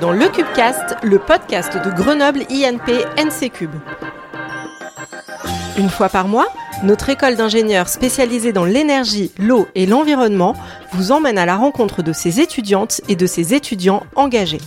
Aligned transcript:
Dans 0.00 0.12
le 0.12 0.28
Cubecast, 0.28 0.96
le 1.02 1.18
podcast 1.18 1.74
de 1.74 1.90
Grenoble 1.90 2.42
INP 2.50 3.04
NC 3.16 3.50
Cube. 3.50 3.74
Une 5.76 5.90
fois 5.90 6.08
par 6.08 6.28
mois, 6.28 6.46
notre 6.82 7.10
école 7.10 7.36
d'ingénieurs 7.36 7.88
spécialisée 7.88 8.52
dans 8.52 8.64
l'énergie, 8.64 9.32
l'eau 9.38 9.66
et 9.74 9.86
l'environnement 9.86 10.54
vous 10.92 11.12
emmène 11.12 11.36
à 11.36 11.46
la 11.46 11.56
rencontre 11.56 12.02
de 12.02 12.12
ses 12.12 12.40
étudiantes 12.40 13.00
et 13.08 13.16
de 13.16 13.26
ses 13.26 13.54
étudiants 13.54 14.04
engagés. 14.14 14.60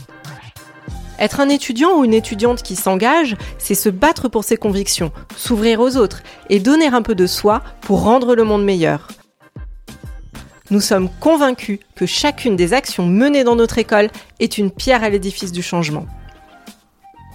Être 1.18 1.40
un 1.40 1.50
étudiant 1.50 1.98
ou 1.98 2.04
une 2.04 2.14
étudiante 2.14 2.62
qui 2.62 2.76
s'engage, 2.76 3.36
c'est 3.58 3.76
se 3.76 3.90
battre 3.90 4.28
pour 4.28 4.44
ses 4.44 4.58
convictions, 4.58 5.12
s'ouvrir 5.38 5.80
aux 5.80 5.96
autres 5.98 6.24
et 6.50 6.60
donner 6.60 6.88
un 6.88 7.02
peu 7.02 7.16
de 7.16 7.26
soi 7.26 7.62
pour 7.82 8.04
rendre 8.04 8.36
le 8.36 8.44
monde 8.44 8.66
meilleur. 8.66 9.08
Nous 10.72 10.82
sommes 10.82 11.10
convaincus 11.20 11.80
que 11.96 12.08
chacune 12.08 12.56
des 12.56 12.74
actions 12.74 13.06
menées 13.06 13.44
dans 13.44 13.56
notre 13.56 13.78
école 13.78 14.10
est 14.40 14.58
une 14.58 14.72
pierre 14.72 15.04
à 15.04 15.10
l'édifice 15.10 15.52
du 15.52 15.62
changement. 15.62 16.08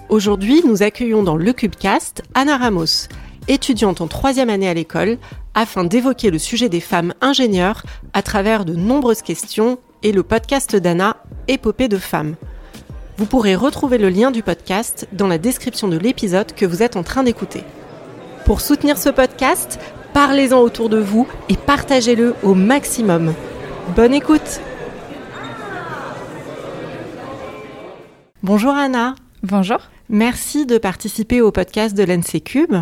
Aujourd'hui, 0.09 0.63
nous 0.67 0.83
accueillons 0.83 1.23
dans 1.23 1.37
le 1.37 1.53
Cubecast 1.53 2.25
Anna 2.35 2.57
Ramos, 2.57 3.07
étudiante 3.47 4.01
en 4.01 4.09
troisième 4.09 4.51
année 4.51 4.69
à 4.69 4.75
l'école, 4.75 5.17
afin 5.55 5.85
d'évoquer 5.85 6.33
le 6.33 6.41
sujet 6.41 6.69
des 6.69 6.81
femmes 6.81 7.15
ingénieurs 7.21 7.85
à 8.15 8.23
travers 8.23 8.65
de 8.65 8.75
nombreuses 8.75 9.23
questions 9.23 9.79
et 10.03 10.11
le 10.11 10.25
podcast 10.25 10.75
d'Anna, 10.75 11.17
Épopée 11.47 11.87
de 11.87 11.99
femmes. 11.99 12.35
Vous 13.17 13.27
pourrez 13.27 13.55
retrouver 13.55 13.99
le 13.99 14.09
lien 14.09 14.33
du 14.33 14.43
podcast 14.43 15.07
dans 15.13 15.29
la 15.29 15.39
description 15.39 15.87
de 15.87 15.99
l'épisode 15.99 16.53
que 16.53 16.67
vous 16.67 16.83
êtes 16.83 16.97
en 16.97 17.05
train 17.05 17.23
d'écouter. 17.23 17.63
Pour 18.45 18.61
soutenir 18.61 18.99
ce 18.99 19.11
podcast, 19.11 19.79
parlez-en 20.13 20.61
autour 20.61 20.89
de 20.89 20.99
vous 20.99 21.27
et 21.49 21.57
partagez-le 21.57 22.35
au 22.43 22.55
maximum. 22.55 23.35
Bonne 23.97 24.15
écoute 24.15 24.61
Bonjour 28.43 28.73
Anna. 28.73 29.15
Bonjour. 29.43 29.79
Merci 30.09 30.65
de 30.65 30.79
participer 30.79 31.41
au 31.41 31.53
podcast 31.53 31.97
de 31.97 32.03
l'NC 32.03 32.43
Cube. 32.43 32.75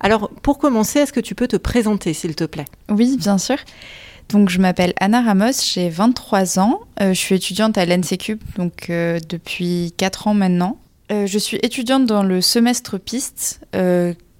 Alors, 0.00 0.30
pour 0.42 0.58
commencer, 0.58 1.00
est-ce 1.00 1.12
que 1.12 1.20
tu 1.20 1.34
peux 1.34 1.48
te 1.48 1.56
présenter, 1.56 2.12
s'il 2.12 2.34
te 2.34 2.44
plaît? 2.44 2.64
Oui, 2.88 3.16
bien 3.18 3.38
sûr. 3.38 3.56
Donc, 4.28 4.48
je 4.48 4.58
m'appelle 4.58 4.92
Anna 4.98 5.22
Ramos, 5.22 5.52
j'ai 5.72 5.88
23 5.88 6.58
ans. 6.58 6.80
Euh, 7.00 7.10
je 7.10 7.18
suis 7.18 7.34
étudiante 7.34 7.78
à 7.78 7.86
l'NC 7.86 8.18
Cube, 8.18 8.42
donc 8.56 8.90
euh, 8.90 9.20
depuis 9.28 9.92
4 9.96 10.28
ans 10.28 10.34
maintenant. 10.34 10.78
Euh, 11.12 11.26
je 11.26 11.38
suis 11.38 11.58
étudiante 11.62 12.06
dans 12.06 12.22
le 12.22 12.40
semestre 12.40 12.98
piste, 12.98 13.60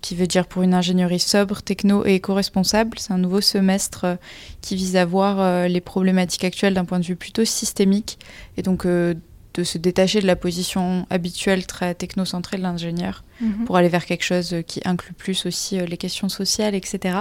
qui 0.06 0.14
veut 0.14 0.28
dire 0.28 0.46
pour 0.46 0.62
une 0.62 0.72
ingénierie 0.72 1.18
sobre, 1.18 1.62
techno 1.62 2.06
et 2.06 2.14
éco-responsable. 2.14 2.96
C'est 2.96 3.12
un 3.12 3.18
nouveau 3.18 3.40
semestre 3.40 4.18
qui 4.60 4.76
vise 4.76 4.94
à 4.94 5.04
voir 5.04 5.66
les 5.68 5.80
problématiques 5.80 6.44
actuelles 6.44 6.74
d'un 6.74 6.84
point 6.84 7.00
de 7.00 7.04
vue 7.04 7.16
plutôt 7.16 7.44
systémique 7.44 8.16
et 8.56 8.62
donc 8.62 8.86
de 8.86 9.16
se 9.64 9.78
détacher 9.78 10.20
de 10.20 10.26
la 10.28 10.36
position 10.36 11.06
habituelle 11.10 11.66
très 11.66 11.92
technocentrée 11.96 12.56
de 12.56 12.62
l'ingénieur 12.62 13.24
mhm. 13.40 13.64
pour 13.64 13.76
aller 13.78 13.88
vers 13.88 14.06
quelque 14.06 14.22
chose 14.22 14.54
qui 14.68 14.80
inclut 14.84 15.14
plus 15.14 15.44
aussi 15.44 15.78
les 15.78 15.96
questions 15.96 16.28
sociales, 16.28 16.76
etc. 16.76 17.18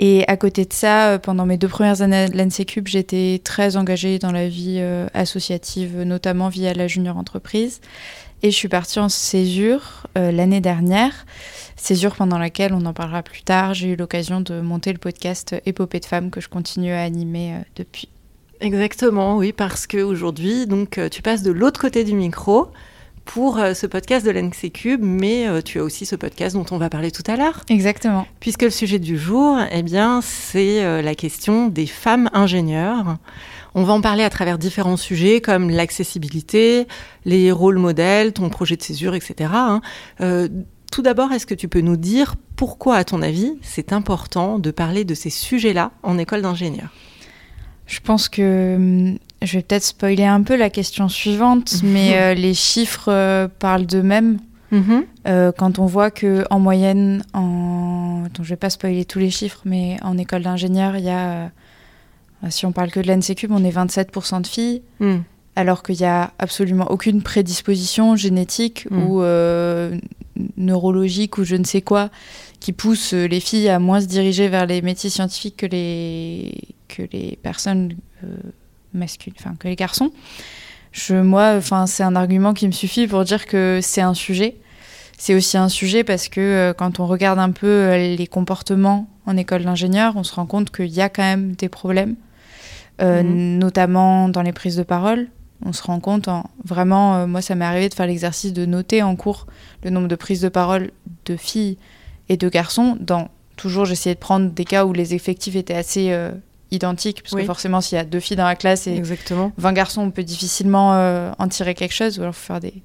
Et 0.00 0.26
à 0.26 0.36
côté 0.36 0.64
de 0.64 0.72
ça, 0.72 1.20
pendant 1.20 1.46
mes 1.46 1.58
deux 1.58 1.68
premières 1.68 2.02
années 2.02 2.24
à 2.24 2.26
l'NCCube, 2.26 2.88
j'étais 2.88 3.40
très 3.44 3.76
engagée 3.76 4.18
dans 4.18 4.32
la 4.32 4.48
vie 4.48 4.82
associative, 5.14 6.02
notamment 6.02 6.48
via 6.48 6.74
la 6.74 6.88
junior 6.88 7.16
entreprise. 7.16 7.80
Et 8.44 8.52
je 8.52 8.56
suis 8.56 8.68
partie 8.68 9.00
en 9.00 9.08
césure 9.08 10.06
l'année 10.14 10.60
dernière 10.60 11.24
césure 11.76 12.14
pendant 12.14 12.38
laquelle, 12.38 12.72
on 12.72 12.84
en 12.86 12.92
parlera 12.92 13.22
plus 13.22 13.42
tard, 13.42 13.74
j'ai 13.74 13.88
eu 13.88 13.96
l'occasion 13.96 14.40
de 14.40 14.60
monter 14.60 14.92
le 14.92 14.98
podcast 14.98 15.54
Épopée 15.66 16.00
de 16.00 16.06
femmes 16.06 16.30
que 16.30 16.40
je 16.40 16.48
continue 16.48 16.92
à 16.92 17.02
animer 17.02 17.54
euh, 17.54 17.58
depuis. 17.76 18.08
Exactement, 18.60 19.36
oui, 19.36 19.52
parce 19.52 19.86
qu'aujourd'hui, 19.86 20.66
donc, 20.66 20.96
euh, 20.98 21.08
tu 21.08 21.20
passes 21.20 21.42
de 21.42 21.50
l'autre 21.50 21.80
côté 21.80 22.04
du 22.04 22.14
micro 22.14 22.68
pour 23.24 23.58
euh, 23.58 23.74
ce 23.74 23.86
podcast 23.86 24.24
de 24.26 24.30
l'NC 24.30 24.72
Cube, 24.72 25.00
mais 25.02 25.46
tu 25.62 25.78
as 25.80 25.82
aussi 25.82 26.06
ce 26.06 26.16
podcast 26.16 26.54
dont 26.54 26.66
on 26.70 26.78
va 26.78 26.90
parler 26.90 27.10
tout 27.10 27.22
à 27.26 27.36
l'heure. 27.36 27.60
Exactement. 27.68 28.26
Puisque 28.40 28.62
le 28.62 28.70
sujet 28.70 28.98
du 28.98 29.18
jour, 29.18 29.58
eh 29.70 29.82
bien, 29.82 30.20
c'est 30.22 31.02
la 31.02 31.14
question 31.14 31.68
des 31.68 31.86
femmes 31.86 32.30
ingénieurs. 32.32 33.16
On 33.74 33.82
va 33.82 33.92
en 33.92 34.00
parler 34.00 34.22
à 34.22 34.30
travers 34.30 34.58
différents 34.58 34.96
sujets 34.96 35.40
comme 35.40 35.70
l'accessibilité, 35.70 36.86
les 37.24 37.50
rôles 37.50 37.78
modèles, 37.78 38.32
ton 38.32 38.48
projet 38.48 38.76
de 38.76 38.82
césure, 38.82 39.14
etc. 39.14 39.50
Tout 40.94 41.02
d'abord, 41.02 41.32
est-ce 41.32 41.44
que 41.44 41.56
tu 41.56 41.66
peux 41.66 41.80
nous 41.80 41.96
dire 41.96 42.36
pourquoi, 42.54 42.94
à 42.94 43.02
ton 43.02 43.20
avis, 43.20 43.58
c'est 43.62 43.92
important 43.92 44.60
de 44.60 44.70
parler 44.70 45.04
de 45.04 45.14
ces 45.14 45.28
sujets-là 45.28 45.90
en 46.04 46.18
école 46.18 46.42
d'ingénieur 46.42 46.86
Je 47.86 47.98
pense 47.98 48.28
que 48.28 48.76
hum, 48.76 49.18
je 49.44 49.58
vais 49.58 49.62
peut-être 49.62 49.84
spoiler 49.84 50.24
un 50.24 50.42
peu 50.42 50.56
la 50.56 50.70
question 50.70 51.08
suivante, 51.08 51.82
mais 51.82 52.16
euh, 52.16 52.34
les 52.34 52.54
chiffres 52.54 53.10
euh, 53.10 53.48
parlent 53.58 53.86
d'eux-mêmes. 53.86 54.38
Mhm. 54.70 55.04
Euh, 55.26 55.52
quand 55.52 55.78
on 55.78 55.86
voit 55.86 56.10
que 56.10 56.44
en 56.50 56.58
moyenne, 56.58 57.22
en... 57.32 58.24
je 58.40 58.48
vais 58.48 58.56
pas 58.56 58.70
spoiler 58.70 59.04
tous 59.04 59.18
les 59.18 59.30
chiffres, 59.30 59.60
mais 59.64 59.96
en 60.02 60.18
école 60.18 60.42
d'ingénieur, 60.42 60.96
il 60.96 61.04
y 61.04 61.10
a, 61.10 61.50
si 62.48 62.66
on 62.66 62.72
parle 62.72 62.90
que 62.90 63.00
de 63.00 63.06
l'NCQ, 63.06 63.48
on 63.50 63.64
est 63.64 63.70
27% 63.70 64.42
de 64.42 64.46
filles. 64.46 64.82
Hmm. 65.00 65.18
alors 65.56 65.82
qu'il 65.84 65.96
n'y 65.96 66.06
a 66.06 66.32
absolument 66.38 66.90
aucune 66.90 67.22
prédisposition 67.22 68.16
génétique 68.16 68.88
hmm. 68.90 69.02
ou 69.02 69.22
neurologique 70.56 71.38
ou 71.38 71.44
je 71.44 71.54
ne 71.54 71.64
sais 71.64 71.82
quoi 71.82 72.10
qui 72.58 72.72
pousse 72.72 73.12
les 73.12 73.40
filles 73.40 73.68
à 73.68 73.78
moins 73.78 74.00
se 74.00 74.06
diriger 74.06 74.48
vers 74.48 74.66
les 74.66 74.82
métiers 74.82 75.10
scientifiques 75.10 75.58
que 75.58 75.66
les, 75.66 76.54
que 76.88 77.02
les 77.12 77.38
personnes 77.40 77.94
masculines, 78.94 79.36
enfin 79.38 79.54
que 79.58 79.68
les 79.68 79.76
garçons. 79.76 80.10
Je, 80.92 81.14
moi, 81.14 81.54
enfin, 81.56 81.86
c'est 81.86 82.04
un 82.04 82.14
argument 82.14 82.54
qui 82.54 82.66
me 82.66 82.72
suffit 82.72 83.06
pour 83.06 83.24
dire 83.24 83.46
que 83.46 83.80
c'est 83.82 84.00
un 84.00 84.14
sujet. 84.14 84.56
C'est 85.18 85.34
aussi 85.34 85.56
un 85.56 85.68
sujet 85.68 86.04
parce 86.04 86.28
que 86.28 86.40
euh, 86.40 86.72
quand 86.72 87.00
on 87.00 87.06
regarde 87.06 87.38
un 87.38 87.50
peu 87.50 87.66
euh, 87.66 88.16
les 88.16 88.26
comportements 88.26 89.08
en 89.26 89.36
école 89.36 89.64
d'ingénieur, 89.64 90.14
on 90.16 90.22
se 90.22 90.34
rend 90.34 90.46
compte 90.46 90.70
qu'il 90.70 90.92
y 90.92 91.00
a 91.00 91.08
quand 91.08 91.22
même 91.22 91.52
des 91.52 91.68
problèmes, 91.68 92.16
mhm. 93.00 93.58
notamment 93.58 94.28
dans 94.28 94.42
les 94.42 94.52
prises 94.52 94.76
de 94.76 94.82
parole 94.82 95.28
on 95.64 95.72
se 95.72 95.82
rend 95.82 96.00
compte, 96.00 96.28
en, 96.28 96.44
vraiment, 96.64 97.16
euh, 97.16 97.26
moi 97.26 97.40
ça 97.40 97.54
m'est 97.54 97.64
arrivé 97.64 97.88
de 97.88 97.94
faire 97.94 98.06
l'exercice 98.06 98.52
de 98.52 98.66
noter 98.66 99.02
en 99.02 99.16
cours 99.16 99.46
le 99.82 99.90
nombre 99.90 100.08
de 100.08 100.16
prises 100.16 100.40
de 100.40 100.48
parole 100.48 100.90
de 101.24 101.36
filles 101.36 101.78
et 102.28 102.36
de 102.36 102.48
garçons. 102.48 102.96
Dans, 103.00 103.28
toujours, 103.56 103.84
j'essayais 103.84 104.14
de 104.14 104.20
prendre 104.20 104.50
des 104.50 104.64
cas 104.64 104.84
où 104.84 104.92
les 104.92 105.14
effectifs 105.14 105.56
étaient 105.56 105.74
assez 105.74 106.12
euh, 106.12 106.32
identiques, 106.74 107.22
parce 107.22 107.34
que 107.34 107.44
forcément, 107.44 107.80
s'il 107.80 107.96
y 107.96 108.00
a 108.00 108.04
deux 108.04 108.20
filles 108.20 108.36
dans 108.36 108.44
la 108.44 108.56
classe 108.56 108.86
et 108.86 108.94
Exactement. 108.94 109.52
20 109.56 109.72
garçons, 109.72 110.02
on 110.02 110.10
peut 110.10 110.24
difficilement 110.24 110.94
euh, 110.94 111.32
en 111.38 111.48
tirer 111.48 111.74
quelque 111.74 111.94
chose, 111.94 112.18
ou 112.18 112.22
alors 112.22 112.34
faut 112.34 112.46
faire 112.46 112.60
des, 112.60 112.82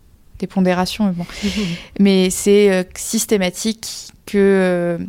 pondérations. 0.47 1.05
Mais, 1.05 1.11
bon. 1.11 1.25
mais 1.99 2.29
c'est 2.29 2.87
systématique 2.95 4.09
que 4.25 4.99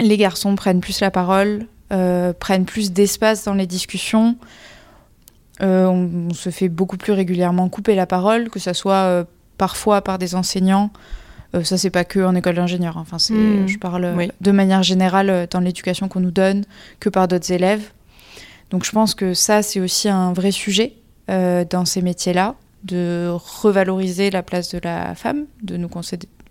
les 0.00 0.16
garçons 0.16 0.54
prennent 0.54 0.80
plus 0.80 1.00
la 1.00 1.10
parole, 1.10 1.66
prennent 1.88 2.64
plus 2.64 2.92
d'espace 2.92 3.44
dans 3.44 3.54
les 3.54 3.66
discussions. 3.66 4.36
Euh, 5.62 5.86
on, 5.86 6.34
se 6.34 6.50
fait 6.50 6.68
beaucoup 6.68 6.96
plus 6.96 7.12
régulièrement 7.12 7.68
couper 7.68 7.94
la 7.94 8.06
parole, 8.06 8.48
que 8.50 8.58
ce 8.58 8.72
soit 8.72 9.04
euh, 9.04 9.24
parfois 9.56 10.02
par 10.02 10.18
des 10.18 10.34
enseignants. 10.34 10.90
Euh, 11.54 11.62
ça, 11.62 11.78
c'est 11.78 11.90
pas 11.90 12.04
que 12.04 12.20
en 12.20 12.34
école 12.34 12.56
d'ingénieur. 12.56 12.96
Enfin, 12.96 13.18
hmm. 13.30 13.68
je 13.68 13.78
parle 13.78 14.28
de 14.40 14.50
manière 14.50 14.82
générale 14.82 15.46
dans 15.50 15.60
l'éducation 15.60 16.08
qu'on 16.08 16.20
nous 16.20 16.32
donne, 16.32 16.64
que 16.98 17.08
par 17.08 17.28
d'autres 17.28 17.52
élèves. 17.52 17.92
Donc, 18.74 18.84
je 18.84 18.90
pense 18.90 19.14
que 19.14 19.34
ça, 19.34 19.62
c'est 19.62 19.78
aussi 19.78 20.08
un 20.08 20.32
vrai 20.32 20.50
sujet 20.50 20.94
dans 21.28 21.84
ces 21.84 22.02
métiers-là, 22.02 22.56
de 22.82 23.30
revaloriser 23.32 24.30
la 24.30 24.42
place 24.42 24.68
de 24.74 24.80
la 24.82 25.14
femme, 25.14 25.44
de 25.62 25.76
nous 25.76 25.88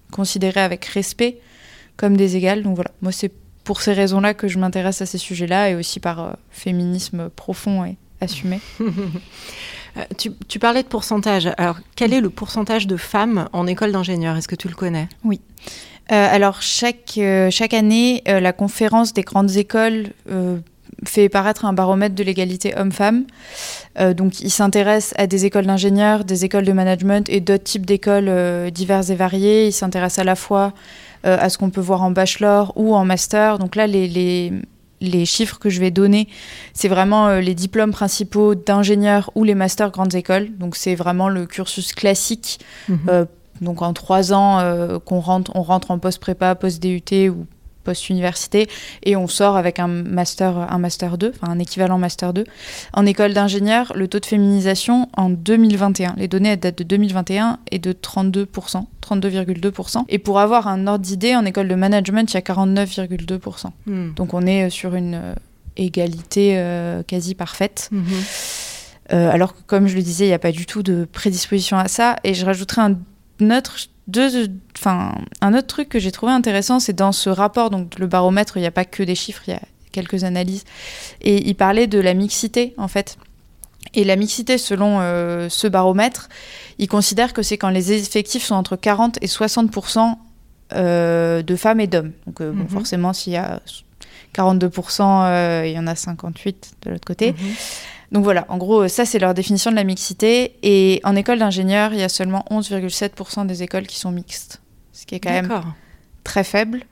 considérer 0.10 0.62
avec 0.62 0.86
respect 0.86 1.42
comme 1.98 2.16
des 2.16 2.38
égales. 2.38 2.64
Donc 2.64 2.76
voilà, 2.76 2.92
moi, 3.02 3.12
c'est 3.12 3.30
pour 3.66 3.82
ces 3.82 3.92
raisons-là 3.92 4.34
que 4.34 4.48
je 4.48 4.58
m'intéresse 4.58 5.02
à 5.02 5.06
ces 5.06 5.18
sujets-là 5.18 5.72
et 5.72 5.76
aussi 5.76 6.00
par 6.00 6.38
féminisme 6.50 7.30
profond 7.30 7.84
et 7.84 7.98
assumé. 8.22 8.62
Euh, 9.96 10.02
tu, 10.48 10.58
parlais 10.58 10.82
de 10.82 10.88
pourcentage. 10.88 11.52
Alors, 11.56 11.78
quel 11.96 12.14
est 12.14 12.20
le 12.20 12.32
pourcentage 12.32 12.88
de 12.88 12.98
femmes 12.98 13.48
en 13.54 13.68
école 13.68 13.92
d'ingénieur? 13.92 14.36
Est-ce 14.36 14.48
que 14.48 14.56
tu 14.56 14.68
le 14.68 14.74
connais? 14.74 15.08
Oui. 15.24 15.40
Euh, 16.12 16.28
alors, 16.32 16.64
chaque, 16.64 17.14
euh, 17.20 17.52
chaque 17.52 17.76
année, 17.76 18.24
la 18.26 18.54
conférence 18.54 19.14
des 19.14 19.22
grandes 19.22 19.56
écoles 19.56 20.08
fait 21.06 21.30
paraître 21.30 21.66
un 21.66 21.74
baromètre 21.74 22.16
de 22.16 22.24
l'égalité 22.24 22.74
homme-femme. 22.78 23.26
donc, 24.16 24.40
il 24.42 24.50
s'intéresse 24.50 25.14
à 25.18 25.28
des 25.28 25.46
écoles 25.46 25.66
d'ingénieurs, 25.66 26.24
des 26.24 26.46
écoles 26.46 26.66
de 26.66 26.72
management 26.72 27.30
et 27.30 27.40
d'autres 27.40 27.64
types 27.64 27.86
d'écoles 27.86 28.72
diverses 28.72 29.10
et 29.10 29.16
variées. 29.16 29.68
Il 29.68 29.74
s'intéresse 29.74 30.20
à 30.20 30.24
la 30.24 30.36
fois 30.36 30.74
à 31.24 31.50
ce 31.50 31.58
qu'on 31.58 31.70
peut 31.70 31.82
voir 31.82 32.02
en 32.02 32.12
bachelor 32.12 32.74
ou 32.76 32.96
en 32.96 33.06
master. 33.06 33.60
Donc 33.60 33.76
là, 33.76 33.88
les, 33.88 34.08
les, 34.08 34.52
les 35.04 35.26
chiffres 35.26 35.60
que 35.60 35.70
je 35.70 35.80
vais 35.80 35.92
donner, 35.92 36.28
c'est 36.74 36.88
vraiment 36.88 37.28
euh, 37.28 37.42
les 37.42 37.54
diplômes 37.54 37.92
principaux 37.92 38.56
d'ingénieurs 38.56 39.30
ou 39.36 39.44
les 39.44 39.54
masters 39.54 39.92
grandes 39.92 40.16
écoles. 40.16 40.50
Donc 40.58 40.76
c'est 40.76 40.96
vraiment 40.96 41.30
le 41.30 41.46
cursus 41.46 41.94
classique. 41.94 42.60
Mhm. 42.88 43.00
Euh, 43.10 43.26
donc 43.62 43.82
en 43.82 43.94
trois 43.94 44.34
ans, 44.34 44.60
euh, 44.60 44.98
qu'on 45.00 45.20
rentre, 45.20 45.52
on 45.56 45.62
rentre 45.62 45.92
en 45.92 46.00
post-prépa, 46.00 46.56
post-DUT 46.56 47.30
ou 47.30 47.46
post-université 47.84 48.68
et 49.04 49.16
on 49.16 49.28
sort 49.28 49.58
avec 49.58 49.80
un 49.80 49.88
master, 49.88 50.58
un 50.58 50.78
master 50.78 51.18
2, 51.18 51.34
enfin 51.36 51.52
un 51.52 51.60
équivalent 51.60 51.98
master 51.98 52.34
2. 52.34 52.46
En 52.94 53.06
école 53.06 53.34
d'ingénieur, 53.34 53.92
le 53.96 54.08
taux 54.08 54.20
de 54.20 54.26
féminisation 54.26 55.10
en 55.16 55.30
2021, 55.30 56.16
les 56.18 56.28
données 56.28 56.56
datent 56.58 56.78
de 56.78 56.84
2021, 56.84 57.60
est 57.72 57.80
de 57.80 57.94
32%, 57.94 58.86
32,2%. 59.02 60.04
Et 60.10 60.18
pour 60.18 60.40
avoir 60.40 60.68
un 60.68 60.88
ordre 60.88 61.04
d'idée, 61.04 61.36
en 61.36 61.46
école 61.46 61.68
de 61.68 61.76
management, 61.76 62.32
il 62.32 62.36
y 62.36 62.38
a 62.38 62.42
49,2%. 62.42 63.68
Hmm. 63.86 64.14
Donc 64.16 64.34
on 64.34 64.46
est 64.46 64.70
sur 64.70 64.96
une 64.96 65.16
euh, 65.16 65.34
égalité 65.78 66.54
euh, 66.58 67.04
quasi 67.04 67.36
parfaite. 67.36 67.90
Mhm. 67.92 68.04
Euh, 69.12 69.30
alors 69.32 69.54
que, 69.54 69.62
comme 69.66 69.88
je 69.88 69.96
le 69.96 70.02
disais, 70.02 70.26
il 70.26 70.30
n'y 70.30 70.34
a 70.34 70.40
pas 70.40 70.52
du 70.52 70.66
tout 70.66 70.82
de 70.82 71.06
prédisposition 71.12 71.78
à 71.78 71.88
ça. 71.88 72.16
Et 72.24 72.34
je 72.34 72.46
rajouterai 72.46 72.82
un 72.82 72.98
autre 73.42 73.88
deux, 74.08 74.48
enfin, 74.78 75.16
un 75.42 75.54
autre 75.54 75.68
truc 75.68 75.90
que 75.90 76.00
j'ai 76.00 76.12
trouvé 76.12 76.32
intéressant, 76.32 76.80
c'est 76.80 76.94
dans 76.94 77.12
ce 77.12 77.30
rapport, 77.30 77.70
donc 77.70 77.98
le 78.00 78.08
baromètre, 78.08 78.58
il 78.58 78.62
n'y 78.62 78.68
a 78.68 78.72
pas 78.72 78.86
que 78.86 79.04
des 79.04 79.16
chiffres, 79.16 79.44
il 79.48 79.52
y 79.52 79.54
a 79.54 79.62
quelques 79.92 80.24
analyses, 80.24 80.66
et 81.22 81.48
il 81.48 81.56
parlait 81.56 81.88
de 81.88 82.00
la 82.00 82.14
mixité 82.14 82.74
en 82.78 82.88
fait. 82.88 83.18
Et 83.94 84.04
la 84.04 84.16
mixité, 84.16 84.58
selon 84.58 85.00
euh, 85.00 85.50
ce 85.50 85.68
baromètre, 85.68 86.30
il 86.80 86.88
considère 86.88 87.34
que 87.34 87.42
c'est 87.42 87.58
quand 87.58 87.70
les 87.70 87.92
effectifs 87.94 88.44
sont 88.44 88.56
entre 88.56 88.76
40 88.76 89.20
et 89.22 89.28
60% 89.28 90.16
euh, 90.74 91.44
de 91.44 91.56
femmes 91.56 91.80
et 91.80 91.88
d'hommes. 91.88 92.12
Donc 92.26 92.42
euh, 92.42 92.52
bon, 92.52 92.64
mhm. 92.64 92.70
forcément, 92.70 93.14
s'il 93.14 93.34
y 93.34 93.38
a 93.38 93.62
42% 94.34 95.66
il 95.66 95.72
y 95.72 95.80
en 95.80 95.86
a 95.86 95.96
58 95.96 96.74
de 96.82 96.90
l'autre 96.92 97.06
côté. 97.06 97.34
Mhm. 97.34 97.38
Donc 98.14 98.24
voilà, 98.24 98.46
en 98.48 98.58
gros, 98.58 98.88
ça 98.88 99.06
c'est 99.06 99.18
leur 99.18 99.34
définition 99.34 99.72
de 99.72 99.76
la 99.76 99.84
mixité. 99.84 100.56
Et 100.62 101.02
en 101.04 101.16
école 101.16 101.40
d'ingénieur, 101.40 101.94
il 101.94 102.00
y 102.00 102.04
a 102.04 102.10
seulement 102.10 102.46
11,7% 102.52 103.48
des 103.48 103.64
écoles 103.64 103.88
qui 103.88 103.98
sont 103.98 104.12
mixtes, 104.12 104.62
ce 104.92 105.08
qui 105.08 105.16
est 105.16 105.20
quand 105.20 105.32
même 105.32 105.52
très 106.24 106.44
faible. 106.44 106.84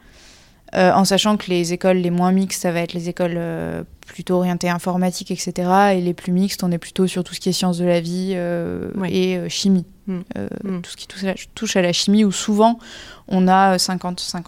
Euh, 0.73 0.91
en 0.93 1.03
sachant 1.03 1.35
que 1.37 1.47
les 1.49 1.73
écoles 1.73 1.97
les 1.97 2.09
moins 2.09 2.31
mixtes, 2.31 2.61
ça 2.61 2.71
va 2.71 2.79
être 2.79 2.93
les 2.93 3.09
écoles 3.09 3.35
euh, 3.35 3.83
plutôt 4.07 4.35
orientées 4.35 4.69
informatique, 4.69 5.29
etc. 5.29 5.93
Et 5.95 6.01
les 6.01 6.13
plus 6.13 6.31
mixtes, 6.31 6.63
on 6.63 6.71
est 6.71 6.77
plutôt 6.77 7.07
sur 7.07 7.23
tout 7.23 7.35
ce 7.35 7.39
qui 7.39 7.49
est 7.49 7.53
sciences 7.53 7.77
de 7.77 7.85
la 7.85 7.99
vie 7.99 8.31
euh, 8.35 8.89
et 9.05 9.47
chimie. 9.49 9.85
Mm. 10.07 10.21
Mm. 10.63 10.81
Tout 10.81 10.89
ce 10.89 10.97
qui 10.97 11.07
touche 11.53 11.75
à, 11.75 11.81
la, 11.81 11.93
chimie, 11.93 12.23
où 12.23 12.31
souvent 12.31 12.79
on 13.27 13.47
a 13.47 13.75
50-50. 13.75 14.43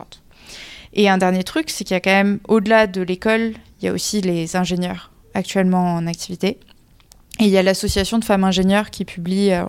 Et 0.93 1.09
un 1.09 1.17
dernier 1.17 1.43
truc, 1.43 1.69
c'est 1.69 1.83
qu'il 1.83 1.93
y 1.93 1.97
a 1.97 2.01
quand 2.01 2.11
même, 2.11 2.39
au-delà 2.47 2.87
de 2.87 3.01
l'école, 3.01 3.53
il 3.81 3.85
y 3.85 3.87
a 3.89 3.93
aussi 3.93 4.21
les 4.21 4.55
ingénieurs 4.55 5.12
actuellement 5.33 5.95
en 5.95 6.07
activité. 6.07 6.59
Et 7.39 7.45
il 7.45 7.49
y 7.49 7.57
a 7.57 7.63
l'association 7.63 8.19
de 8.19 8.25
femmes 8.25 8.43
ingénieures 8.43 8.91
qui 8.91 9.05
publie 9.05 9.51
euh, 9.51 9.65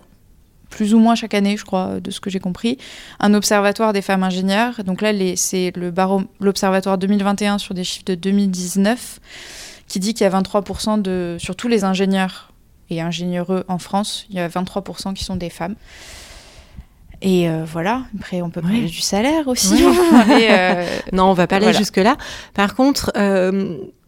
plus 0.70 0.94
ou 0.94 0.98
moins 0.98 1.14
chaque 1.14 1.34
année, 1.34 1.56
je 1.56 1.64
crois, 1.64 2.00
de 2.00 2.10
ce 2.10 2.20
que 2.20 2.30
j'ai 2.30 2.40
compris, 2.40 2.78
un 3.20 3.32
observatoire 3.32 3.92
des 3.92 4.02
femmes 4.02 4.22
ingénieures. 4.22 4.84
Donc 4.84 5.00
là, 5.00 5.12
c'est 5.36 5.72
l'observatoire 6.40 6.98
2021 6.98 7.58
sur 7.58 7.74
des 7.74 7.84
chiffres 7.84 8.04
de 8.06 8.14
2019 8.14 9.20
qui 9.88 10.00
dit 10.00 10.14
qu'il 10.14 10.24
y 10.24 10.26
a 10.26 10.40
23% 10.40 11.00
de, 11.00 11.36
sur 11.38 11.56
tous 11.56 11.68
les 11.68 11.84
ingénieurs 11.84 12.52
et 12.90 13.00
ingénieureux 13.00 13.64
en 13.68 13.78
France, 13.78 14.26
il 14.30 14.36
y 14.36 14.40
a 14.40 14.48
23% 14.48 15.14
qui 15.14 15.24
sont 15.24 15.36
des 15.36 15.50
femmes. 15.50 15.74
Et 17.22 17.48
euh, 17.48 17.64
voilà, 17.64 18.02
après 18.18 18.42
on 18.42 18.50
peut 18.50 18.60
parler 18.60 18.82
du 18.82 19.00
salaire 19.00 19.48
aussi. 19.48 19.82
Euh, 20.50 20.86
non, 21.12 21.24
on 21.24 21.32
va 21.32 21.46
pas 21.46 21.56
aller 21.56 21.72
jusque-là. 21.72 22.16
Par 22.52 22.74
contre, 22.74 23.12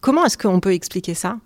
comment 0.01 0.25
est-ce 0.25 0.37
qu'on 0.37 0.59
peut 0.59 0.73
expliquer 0.73 1.13
ça? 1.13 1.37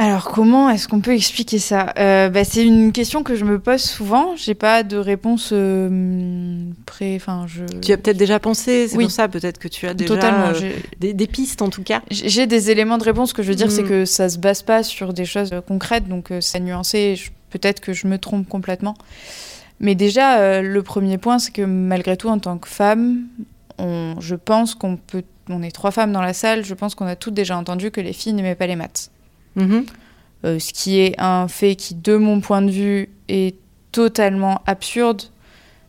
Alors 0.00 0.30
comment 0.30 0.70
est-ce 0.70 0.86
qu'on 0.86 1.00
peut 1.00 1.12
expliquer 1.12 1.58
ça? 1.58 1.92
Euh, 1.98 2.28
bah, 2.28 2.44
C'est 2.44 2.64
une 2.64 2.92
question 2.92 3.24
que 3.24 3.34
je 3.34 3.44
me 3.44 3.58
pose 3.58 3.80
souvent. 3.80 4.36
J'ai 4.36 4.54
pas 4.54 4.84
de 4.84 4.96
réponse 4.96 5.50
euh, 5.52 6.70
pré. 6.86 7.16
Enfin, 7.16 7.46
je. 7.48 7.64
Tu 7.80 7.92
as 7.92 7.96
peut-être 7.96 8.16
déjà 8.16 8.38
pensé. 8.38 8.86
C'est 8.86 8.96
pour 8.96 9.10
ça 9.10 9.26
peut-être 9.26 9.58
que 9.58 9.66
tu 9.66 9.88
as 9.88 9.94
déjà 9.94 10.14
Totalement, 10.14 10.52
euh, 10.54 10.70
des, 11.00 11.26
pistes 11.26 11.62
en 11.62 11.68
tout 11.68 11.82
cas. 11.82 12.02
J'ai 12.12 12.46
des 12.46 12.70
éléments 12.70 12.96
de 12.96 13.02
réponse. 13.02 13.32
que 13.32 13.42
je 13.42 13.48
veux 13.48 13.56
dire, 13.56 13.72
c'est 13.72 13.82
mm. 13.82 13.88
que 13.88 14.04
ça 14.04 14.28
se 14.28 14.38
base 14.38 14.62
pas 14.62 14.84
sur 14.84 15.12
des 15.12 15.24
choses 15.24 15.50
concrètes, 15.66 16.06
donc 16.06 16.30
c'est 16.40 16.60
nuancé. 16.60 17.20
Peut-être 17.50 17.80
que 17.80 17.92
je 17.92 18.06
me 18.06 18.18
trompe 18.18 18.48
complètement. 18.48 18.94
Mais 19.80 19.96
déjà, 19.96 20.62
le 20.62 20.82
premier 20.84 21.18
point, 21.18 21.40
c'est 21.40 21.52
que 21.52 21.62
malgré 21.62 22.16
tout, 22.16 22.28
en 22.28 22.38
tant 22.38 22.58
que 22.58 22.68
femme, 22.68 23.24
on, 23.78 24.14
je 24.20 24.36
pense 24.36 24.76
qu'on 24.76 24.96
peut. 24.96 25.24
On 25.50 25.62
est 25.62 25.72
trois 25.72 25.90
femmes 25.90 26.12
dans 26.12 26.22
la 26.22 26.34
salle. 26.34 26.64
Je 26.64 26.74
pense 26.74 26.94
qu'on 26.94 27.06
a 27.06 27.16
toutes 27.16 27.34
déjà 27.34 27.56
entendu 27.56 27.90
que 27.90 28.00
les 28.00 28.12
filles 28.12 28.34
n'aimaient 28.34 28.54
pas 28.54 28.68
les 28.68 28.76
maths. 28.76 29.10
Mhm. 29.58 29.84
Euh, 30.44 30.58
ce 30.58 30.72
qui 30.72 31.00
est 31.00 31.14
un 31.18 31.48
fait 31.48 31.74
qui, 31.74 31.94
de 31.94 32.16
mon 32.16 32.40
point 32.40 32.62
de 32.62 32.70
vue, 32.70 33.10
est 33.28 33.56
totalement 33.92 34.62
absurde. 34.66 35.22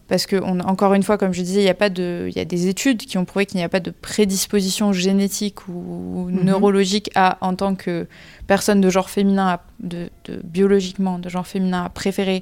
Parce 0.08 0.26
que, 0.26 0.38
on, 0.38 0.60
encore 0.62 0.96
une 0.96 1.04
fois, 1.04 1.20
comme 1.20 1.34
je 1.34 1.42
disais, 1.44 1.62
il 1.62 1.66
y, 1.66 1.70
a 1.70 1.76
pas 1.76 1.92
de, 1.92 2.26
il 2.30 2.36
y 2.36 2.40
a 2.40 2.46
des 2.46 2.68
études 2.68 2.98
qui 2.98 3.20
ont 3.20 3.26
prouvé 3.26 3.46
qu'il 3.46 3.58
n'y 3.60 3.64
a 3.64 3.70
pas 3.70 3.80
de 3.80 3.92
prédisposition 3.92 4.92
génétique 4.92 5.68
ou, 5.68 6.30
mhm. 6.32 6.46
neurologique 6.46 7.12
à, 7.14 7.38
en 7.42 7.54
tant 7.54 7.76
que 7.76 8.08
personne 8.48 8.82
de 8.82 8.90
genre 8.90 9.12
féminin, 9.12 9.60
de, 9.80 10.10
de, 10.26 10.42
biologiquement 10.44 11.20
de 11.20 11.30
genre 11.30 11.46
féminin, 11.46 11.84
à 11.86 11.90
préférer 11.90 12.42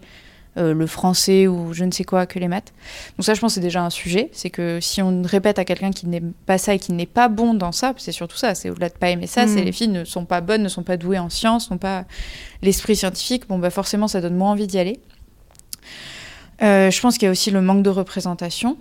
euh, 0.57 0.73
le 0.73 0.87
français 0.87 1.47
ou 1.47 1.73
je 1.73 1.83
ne 1.83 1.91
sais 1.91 2.03
quoi 2.03 2.25
que 2.25 2.39
les 2.39 2.47
maths. 2.47 2.73
Donc 3.17 3.25
ça, 3.25 3.33
je 3.33 3.39
pense, 3.39 3.53
c'est 3.53 3.61
déjà 3.61 3.83
un 3.83 3.89
sujet. 3.89 4.29
C'est 4.33 4.49
que 4.49 4.79
si 4.81 5.01
on 5.01 5.21
répète 5.23 5.59
à 5.59 5.65
quelqu'un 5.65 5.91
qui 5.91 6.07
n'aime 6.07 6.33
pas 6.45 6.57
ça 6.57 6.73
et 6.73 6.79
qui 6.79 6.93
n'est 6.93 7.05
pas 7.05 7.27
bon 7.27 7.53
dans 7.53 7.71
ça, 7.71 7.93
c'est 7.97 8.11
surtout 8.11 8.37
ça. 8.37 8.55
C'est 8.55 8.69
au-delà 8.69 8.89
de 8.89 8.95
pas 8.95 9.09
aimer 9.09 9.27
ça, 9.27 9.47
c'est 9.47 9.61
mm. 9.61 9.65
les 9.65 9.71
filles 9.71 9.87
ne 9.89 10.03
sont 10.03 10.25
pas 10.25 10.41
bonnes, 10.41 10.63
ne 10.63 10.69
sont 10.69 10.83
pas 10.83 10.97
douées 10.97 11.19
en 11.19 11.29
sciences, 11.29 11.69
n'ont 11.69 11.77
pas 11.77 12.05
l'esprit 12.61 12.95
scientifique. 12.95 13.47
Bon, 13.47 13.59
bah 13.59 13.69
forcément, 13.69 14.07
ça 14.07 14.21
donne 14.21 14.35
moins 14.35 14.51
envie 14.51 14.67
d'y 14.67 14.79
aller. 14.79 14.99
Euh, 16.63 16.89
je 16.89 17.01
pense 17.01 17.17
qu'il 17.17 17.27
y 17.27 17.29
a 17.29 17.31
aussi 17.31 17.51
le 17.51 17.61
manque 17.61 17.83
de 17.83 17.89
représentation 17.89 18.77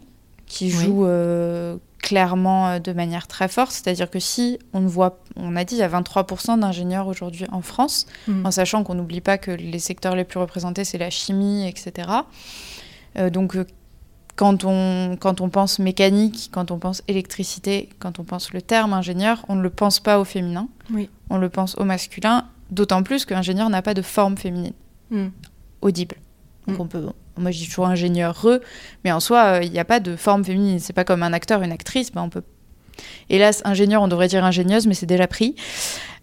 qui 0.46 0.70
joue 0.70 1.04
euh, 1.04 1.76
clairement 2.06 2.68
euh, 2.68 2.78
de 2.78 2.92
manière 2.92 3.26
très 3.26 3.48
forte. 3.48 3.72
C'est-à-dire 3.72 4.08
que 4.08 4.20
si 4.20 4.60
on 4.72 4.80
ne 4.80 4.86
voit, 4.86 5.18
on 5.34 5.56
a 5.56 5.64
dit 5.64 5.74
il 5.74 5.78
y 5.78 5.82
a 5.82 5.88
23% 5.88 6.60
d'ingénieurs 6.60 7.08
aujourd'hui 7.08 7.46
en 7.50 7.62
France, 7.62 8.06
mm. 8.28 8.46
en 8.46 8.50
sachant 8.52 8.84
qu'on 8.84 8.94
n'oublie 8.94 9.20
pas 9.20 9.38
que 9.38 9.50
les 9.50 9.80
secteurs 9.80 10.14
les 10.14 10.22
plus 10.22 10.38
représentés, 10.38 10.84
c'est 10.84 10.98
la 10.98 11.10
chimie, 11.10 11.66
etc. 11.66 12.08
Euh, 13.18 13.28
donc 13.28 13.58
quand 14.36 14.64
on, 14.64 15.16
quand 15.18 15.40
on 15.40 15.48
pense 15.48 15.80
mécanique, 15.80 16.50
quand 16.52 16.70
on 16.70 16.78
pense 16.78 17.02
électricité, 17.08 17.88
quand 17.98 18.20
on 18.20 18.24
pense 18.24 18.52
le 18.52 18.62
terme 18.62 18.92
ingénieur, 18.92 19.44
on 19.48 19.56
ne 19.56 19.62
le 19.62 19.70
pense 19.70 19.98
pas 19.98 20.20
au 20.20 20.24
féminin, 20.24 20.68
oui. 20.92 21.10
on 21.28 21.38
le 21.38 21.48
pense 21.48 21.76
au 21.76 21.82
masculin, 21.82 22.46
d'autant 22.70 23.02
plus 23.02 23.24
qu'ingénieur 23.24 23.68
n'a 23.68 23.82
pas 23.82 23.94
de 23.94 24.02
forme 24.02 24.36
féminine 24.36 24.74
mm. 25.10 25.26
audible. 25.82 26.14
Donc 26.66 26.78
mm. 26.78 26.80
on 26.80 26.86
peut, 26.86 27.02
moi 27.36 27.50
je 27.50 27.58
dis 27.58 27.68
toujours 27.68 27.86
ingénieur 27.86 28.46
mais 29.04 29.12
en 29.12 29.20
soi, 29.20 29.60
il 29.62 29.70
n'y 29.70 29.78
a 29.78 29.84
pas 29.84 30.00
de 30.00 30.16
forme 30.16 30.44
féminine. 30.44 30.78
C'est 30.78 30.92
pas 30.92 31.04
comme 31.04 31.22
un 31.22 31.32
acteur, 31.32 31.62
une 31.62 31.72
actrice. 31.72 32.12
Ben 32.12 32.22
on 32.22 32.28
peut. 32.28 32.42
Hélas, 33.28 33.62
ingénieur, 33.64 34.02
on 34.02 34.08
devrait 34.08 34.28
dire 34.28 34.44
ingénieuse, 34.44 34.86
mais 34.86 34.94
c'est 34.94 35.06
déjà 35.06 35.26
pris. 35.26 35.54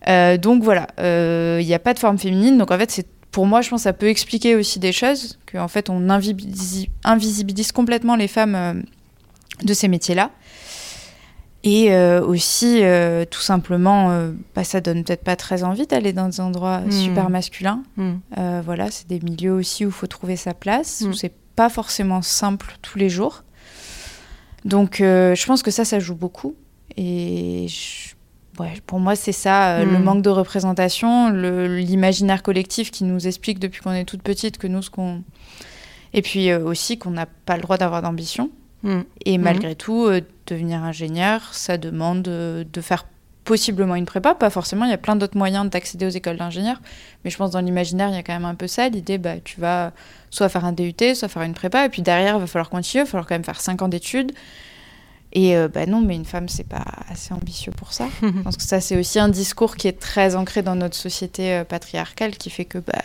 Euh, 0.07 0.37
donc 0.37 0.63
voilà, 0.63 0.87
euh, 0.99 1.59
il 1.61 1.67
n'y 1.67 1.73
a 1.73 1.79
pas 1.79 1.93
de 1.93 1.99
forme 1.99 2.17
féminine. 2.17 2.57
Donc 2.57 2.71
en 2.71 2.77
fait, 2.77 2.91
c'est 2.91 3.07
pour 3.31 3.45
moi, 3.45 3.61
je 3.61 3.69
pense 3.69 3.81
que 3.81 3.83
ça 3.83 3.93
peut 3.93 4.09
expliquer 4.09 4.55
aussi 4.55 4.79
des 4.79 4.91
choses, 4.91 5.39
qu'en 5.51 5.67
fait, 5.67 5.89
on 5.89 6.09
invisibilise, 6.09 7.71
complètement 7.71 8.15
les 8.15 8.27
femmes 8.27 8.55
euh, 8.55 8.73
de 9.63 9.73
ces 9.73 9.87
métiers-là. 9.87 10.31
Et 11.63 11.95
aussi, 11.95 12.81
tout 13.31 13.41
simplement, 13.41 14.31
bah, 14.53 14.65
ça 14.65 14.81
donne 14.81 15.03
peut-être 15.03 15.23
pas 15.23 15.37
très 15.37 15.63
envie 15.63 15.87
d'aller 15.87 16.11
dans 16.11 16.27
des 16.27 16.41
endroits 16.41 16.79
hmm. 16.81 16.91
super 16.91 17.29
masculins. 17.29 17.83
Hmm. 17.95 18.15
voilà, 18.65 18.91
c'est 18.91 19.07
des 19.07 19.21
milieux 19.21 19.53
aussi 19.53 19.85
où 19.85 19.89
il 19.89 19.93
faut 19.93 20.07
trouver 20.07 20.35
sa 20.35 20.53
place, 20.53 21.03
où 21.05 21.09
hmm. 21.09 21.13
c'est 21.13 21.33
pas 21.55 21.69
forcément 21.69 22.21
simple 22.21 22.75
tous 22.81 22.97
les 22.97 23.09
jours. 23.09 23.43
Donc, 24.65 24.97
je 24.99 25.45
pense 25.45 25.63
que 25.63 25.71
ça, 25.71 25.85
ça 25.85 25.99
joue 25.99 26.15
beaucoup. 26.15 26.55
Et 26.97 27.67
pour 28.85 28.99
moi, 28.99 29.15
c'est 29.15 29.31
ça, 29.31 29.85
le 29.85 29.99
manque 29.99 30.21
de 30.21 30.29
représentation, 30.29 31.29
l'imaginaire 31.29 32.43
collectif 32.43 32.91
qui 32.91 33.05
nous 33.05 33.25
explique 33.25 33.59
depuis 33.59 33.81
qu'on 33.81 33.93
est 33.93 34.05
toute 34.05 34.21
petite 34.21 34.57
que 34.57 34.67
nous, 34.67 34.81
ce 34.81 34.89
qu'on. 34.89 35.23
Et 36.13 36.21
puis 36.21 36.53
aussi 36.53 36.99
qu'on 36.99 37.11
n'a 37.11 37.25
pas 37.25 37.55
le 37.55 37.61
droit 37.61 37.77
d'avoir 37.77 38.01
d'ambition. 38.01 38.51
Et 39.25 39.37
malgré 39.37 39.75
tout, 39.75 40.09
devenir 40.47 40.83
ingénieur, 40.83 41.53
ça 41.53 41.77
demande 41.77 42.23
de 42.23 42.81
faire 42.81 43.05
possiblement 43.43 43.95
une 43.95 44.05
prépa, 44.05 44.35
pas 44.35 44.49
forcément, 44.49 44.85
il 44.85 44.91
y 44.91 44.93
a 44.93 44.97
plein 44.97 45.15
d'autres 45.15 45.37
moyens 45.37 45.69
d'accéder 45.69 46.05
aux 46.05 46.09
écoles 46.09 46.37
d'ingénieurs, 46.37 46.81
mais 47.23 47.29
je 47.29 47.37
pense 47.37 47.51
dans 47.51 47.59
l'imaginaire, 47.59 48.09
il 48.09 48.15
y 48.15 48.17
a 48.17 48.23
quand 48.23 48.33
même 48.33 48.45
un 48.45 48.55
peu 48.55 48.67
ça, 48.67 48.89
l'idée, 48.89 49.17
bah, 49.17 49.39
tu 49.43 49.59
vas 49.59 49.91
soit 50.29 50.49
faire 50.49 50.65
un 50.65 50.71
DUT, 50.71 50.93
soit 51.15 51.27
faire 51.27 51.41
une 51.43 51.53
prépa, 51.53 51.85
et 51.85 51.89
puis 51.89 52.01
derrière, 52.01 52.35
il 52.35 52.39
va 52.41 52.47
falloir 52.47 52.69
continuer, 52.69 53.01
il 53.01 53.05
va 53.05 53.11
falloir 53.11 53.27
quand 53.27 53.35
même 53.35 53.43
faire 53.43 53.61
5 53.61 53.81
ans 53.81 53.87
d'études. 53.87 54.31
Et 55.35 55.57
euh, 55.57 55.67
bah 55.67 55.87
non, 55.87 55.99
mais 55.99 56.15
une 56.15 56.25
femme, 56.25 56.47
c'est 56.47 56.67
pas 56.67 56.85
assez 57.09 57.33
ambitieux 57.33 57.71
pour 57.71 57.91
ça. 57.91 58.07
je 58.21 58.41
pense 58.43 58.55
que 58.55 58.63
ça, 58.63 58.79
c'est 58.79 58.97
aussi 58.97 59.19
un 59.19 59.29
discours 59.29 59.75
qui 59.77 59.87
est 59.87 59.99
très 59.99 60.35
ancré 60.35 60.61
dans 60.61 60.75
notre 60.75 60.95
société 60.95 61.53
euh, 61.53 61.63
patriarcale, 61.63 62.37
qui 62.37 62.51
fait 62.51 62.65
que 62.65 62.77
bah 62.77 63.01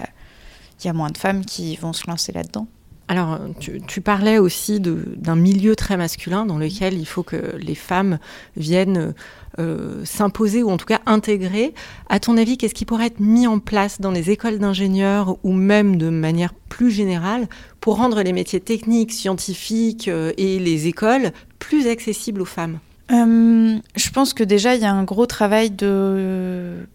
il 0.80 0.86
y 0.86 0.90
a 0.90 0.92
moins 0.92 1.10
de 1.10 1.16
femmes 1.16 1.44
qui 1.44 1.74
vont 1.76 1.94
se 1.94 2.06
lancer 2.06 2.32
là-dedans. 2.32 2.68
Alors, 3.08 3.38
tu, 3.58 4.00
parlais 4.02 4.36
aussi 4.36 4.80
d'un 4.80 5.34
milieu 5.34 5.74
très 5.74 5.96
masculin 5.96 6.44
dans 6.44 6.58
lequel 6.58 6.92
il 6.92 7.06
faut 7.06 7.22
que 7.22 7.56
les 7.56 7.74
femmes 7.74 8.18
viennent 8.54 9.14
euh, 9.58 10.04
s'imposer 10.04 10.62
ou 10.62 10.70
en 10.70 10.76
tout 10.76 10.84
cas 10.84 11.00
intégrer. 11.06 11.72
À 12.10 12.20
ton 12.20 12.36
avis, 12.36 12.58
qu'est-ce 12.58 12.74
qui 12.74 12.84
pourrait 12.84 13.06
être 13.06 13.20
mis 13.20 13.46
en 13.46 13.60
place 13.60 13.98
dans 13.98 14.10
les 14.10 14.30
écoles 14.30 14.58
d'ingénieurs 14.58 15.38
ou 15.42 15.54
même 15.54 15.96
de 15.96 16.10
manière 16.10 16.52
plus 16.52 16.90
générale 16.90 17.48
pour 17.80 17.96
rendre 17.96 18.22
les 18.22 18.34
métiers 18.34 18.60
techniques, 18.60 19.12
scientifiques 19.12 20.08
euh, 20.08 20.32
et 20.36 20.58
les 20.58 20.86
écoles 20.86 21.32
plus 21.58 21.88
accessibles 21.88 22.42
aux 22.42 22.44
femmes? 22.44 22.78
Euh, 23.10 23.78
je 23.96 24.10
pense 24.10 24.34
que 24.34 24.44
déjà, 24.44 24.74
il 24.74 24.82
y 24.82 24.84
a 24.84 24.92
un 24.92 25.04
gros 25.04 25.24
travail 25.24 25.70
de 25.70 26.86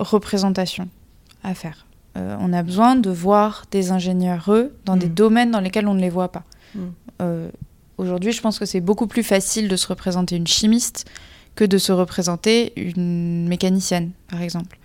représentation 0.00 0.88
à 1.44 1.54
faire. 1.54 1.86
Euh, 2.20 2.36
on 2.40 2.52
a 2.52 2.62
besoin 2.62 2.94
de 2.96 3.10
voir 3.10 3.64
des 3.70 3.90
ingénieurs 3.92 4.52
eux 4.52 4.74
dans 4.84 4.96
des 4.96 5.06
Mm. 5.08 5.14
domaines 5.14 5.50
dans 5.50 5.60
lesquels 5.60 5.88
on 5.88 5.94
ne 5.94 6.00
les 6.00 6.10
voit 6.10 6.30
pas. 6.30 6.44
Mm. 6.74 6.80
Euh, 7.22 7.48
Aujourd'hui, 7.98 8.32
je 8.32 8.40
pense 8.40 8.58
que 8.58 8.64
c'est 8.64 8.80
beaucoup 8.80 9.06
plus 9.06 9.22
facile 9.22 9.68
de 9.68 9.76
se 9.76 9.86
représenter 9.86 10.34
une 10.36 10.46
chimiste 10.46 11.04
que 11.54 11.64
de 11.66 11.76
se 11.76 11.92
représenter 11.92 12.72
une 12.76 13.46
mécanicienne, 13.46 14.12
par 14.30 14.40
exemple. 14.40 14.78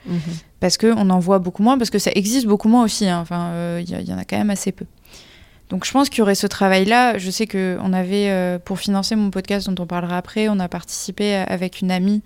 Parce 0.59 0.77
qu'on 0.77 1.09
en 1.09 1.19
voit 1.19 1.39
beaucoup 1.39 1.63
moins, 1.63 1.77
parce 1.77 1.89
que 1.89 1.99
ça 1.99 2.11
existe 2.13 2.45
beaucoup 2.45 2.67
moins 2.67 2.83
aussi. 2.83 3.07
hein. 3.07 3.19
Enfin, 3.21 3.51
euh, 3.53 3.81
il 3.81 3.89
y, 3.89 3.95
a- 3.95 4.01
il 4.01 4.09
y 4.09 4.13
en 4.13 4.17
a 4.17 4.25
quand 4.25 4.37
même 4.37 4.49
assez 4.49 4.73
peu. 4.73 4.83
Donc 5.69 5.85
je 5.85 5.91
pense 5.91 6.09
qu'il 6.09 6.19
y 6.19 6.21
aurait 6.23 6.35
ce 6.35 6.45
travail-là. 6.47 7.17
Je 7.17 7.31
sais 7.31 7.47
qu'on 7.47 7.93
avait, 7.93 8.29
euh, 8.29 8.59
pour 8.59 8.79
financer 8.79 9.15
mon 9.15 9.31
podcast 9.31 9.69
dont 9.69 9.81
on 9.83 9.87
parlera 9.87 10.17
après, 10.17 10.49
on 10.49 10.59
a 10.59 10.67
participé 10.67 11.35
euh, 11.37 11.43
avec 11.47 11.79
une 11.81 11.91
amie 11.91 12.21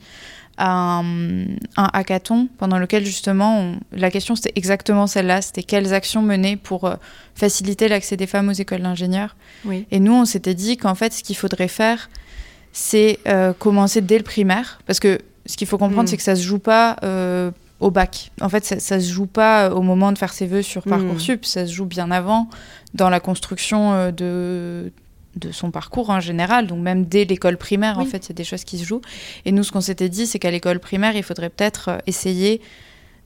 à 0.60 1.00
un, 1.00 1.46
un 1.78 1.90
hackathon 1.94 2.48
pendant 2.60 2.78
lequel 2.78 3.06
justement 3.06 3.60
on- 3.62 3.80
la 3.92 4.12
question 4.12 4.36
c'était 4.36 4.52
exactement 4.56 5.08
celle-là, 5.08 5.42
c'était 5.42 5.64
quelles 5.64 5.94
actions 5.94 6.22
mener 6.22 6.58
pour 6.58 6.84
euh, 6.86 6.96
faciliter 7.34 7.88
l'accès 7.88 8.18
des 8.18 8.28
femmes 8.28 8.50
aux 8.50 8.54
écoles 8.54 8.82
d'ingénieurs. 8.82 9.36
Oui. 9.66 9.88
Et 9.90 10.00
nous 10.00 10.14
on 10.14 10.26
s'était 10.26 10.54
dit 10.54 10.78
qu'en 10.78 10.96
fait 10.96 11.14
ce 11.14 11.24
qu'il 11.24 11.36
faudrait 11.38 11.68
faire 11.70 12.10
c'est 12.74 13.20
euh, 13.28 13.54
commencer 13.54 14.02
dès 14.02 14.18
le 14.18 14.24
primaire 14.24 14.80
parce 14.86 15.00
que 15.00 15.20
ce 15.46 15.58
qu'il 15.58 15.66
faut 15.68 15.78
comprendre 15.80 16.04
Mm. 16.04 16.08
c'est 16.08 16.18
que 16.18 16.24
ça 16.24 16.36
se 16.36 16.44
joue 16.44 16.60
pas 16.60 16.98
euh, 17.04 17.50
au 17.80 17.90
bac. 17.92 18.32
En 18.42 18.50
fait 18.50 18.66
ça, 18.66 18.80
ça 18.80 19.00
se 19.00 19.12
joue 19.12 19.26
pas 19.26 19.72
au 19.74 19.82
moment 19.82 20.12
de 20.12 20.18
faire 20.18 20.34
ses 20.34 20.46
vœux 20.46 20.62
sur 20.62 20.86
Mm. 20.86 20.90
Parcoursup, 20.92 21.46
ça 21.46 21.66
se 21.66 21.74
joue 21.74 21.86
bien 21.86 22.12
avant 22.12 22.50
dans 22.94 23.10
la 23.10 23.20
construction 23.20 24.12
de 24.12 24.92
de 25.40 25.52
son 25.52 25.72
parcours 25.72 26.10
en 26.10 26.20
général, 26.20 26.68
donc 26.68 26.80
même 26.80 27.06
dès 27.06 27.26
l'école 27.26 27.58
primaire, 27.58 27.98
en 28.00 28.06
fait, 28.06 28.26
il 28.26 28.30
y 28.30 28.32
a 28.32 28.36
des 28.36 28.44
choses 28.44 28.64
qui 28.64 28.78
se 28.78 28.86
jouent. 28.86 29.02
Et 29.46 29.52
nous, 29.52 29.64
ce 29.64 29.72
qu'on 29.72 29.82
s'était 29.82 30.10
dit, 30.10 30.28
c'est 30.28 30.40
qu'à 30.40 30.52
l'école 30.52 30.80
primaire, 30.80 31.16
il 31.16 31.24
faudrait 31.24 31.50
peut-être 31.50 31.90
euh, 31.90 31.98
essayer 32.08 32.62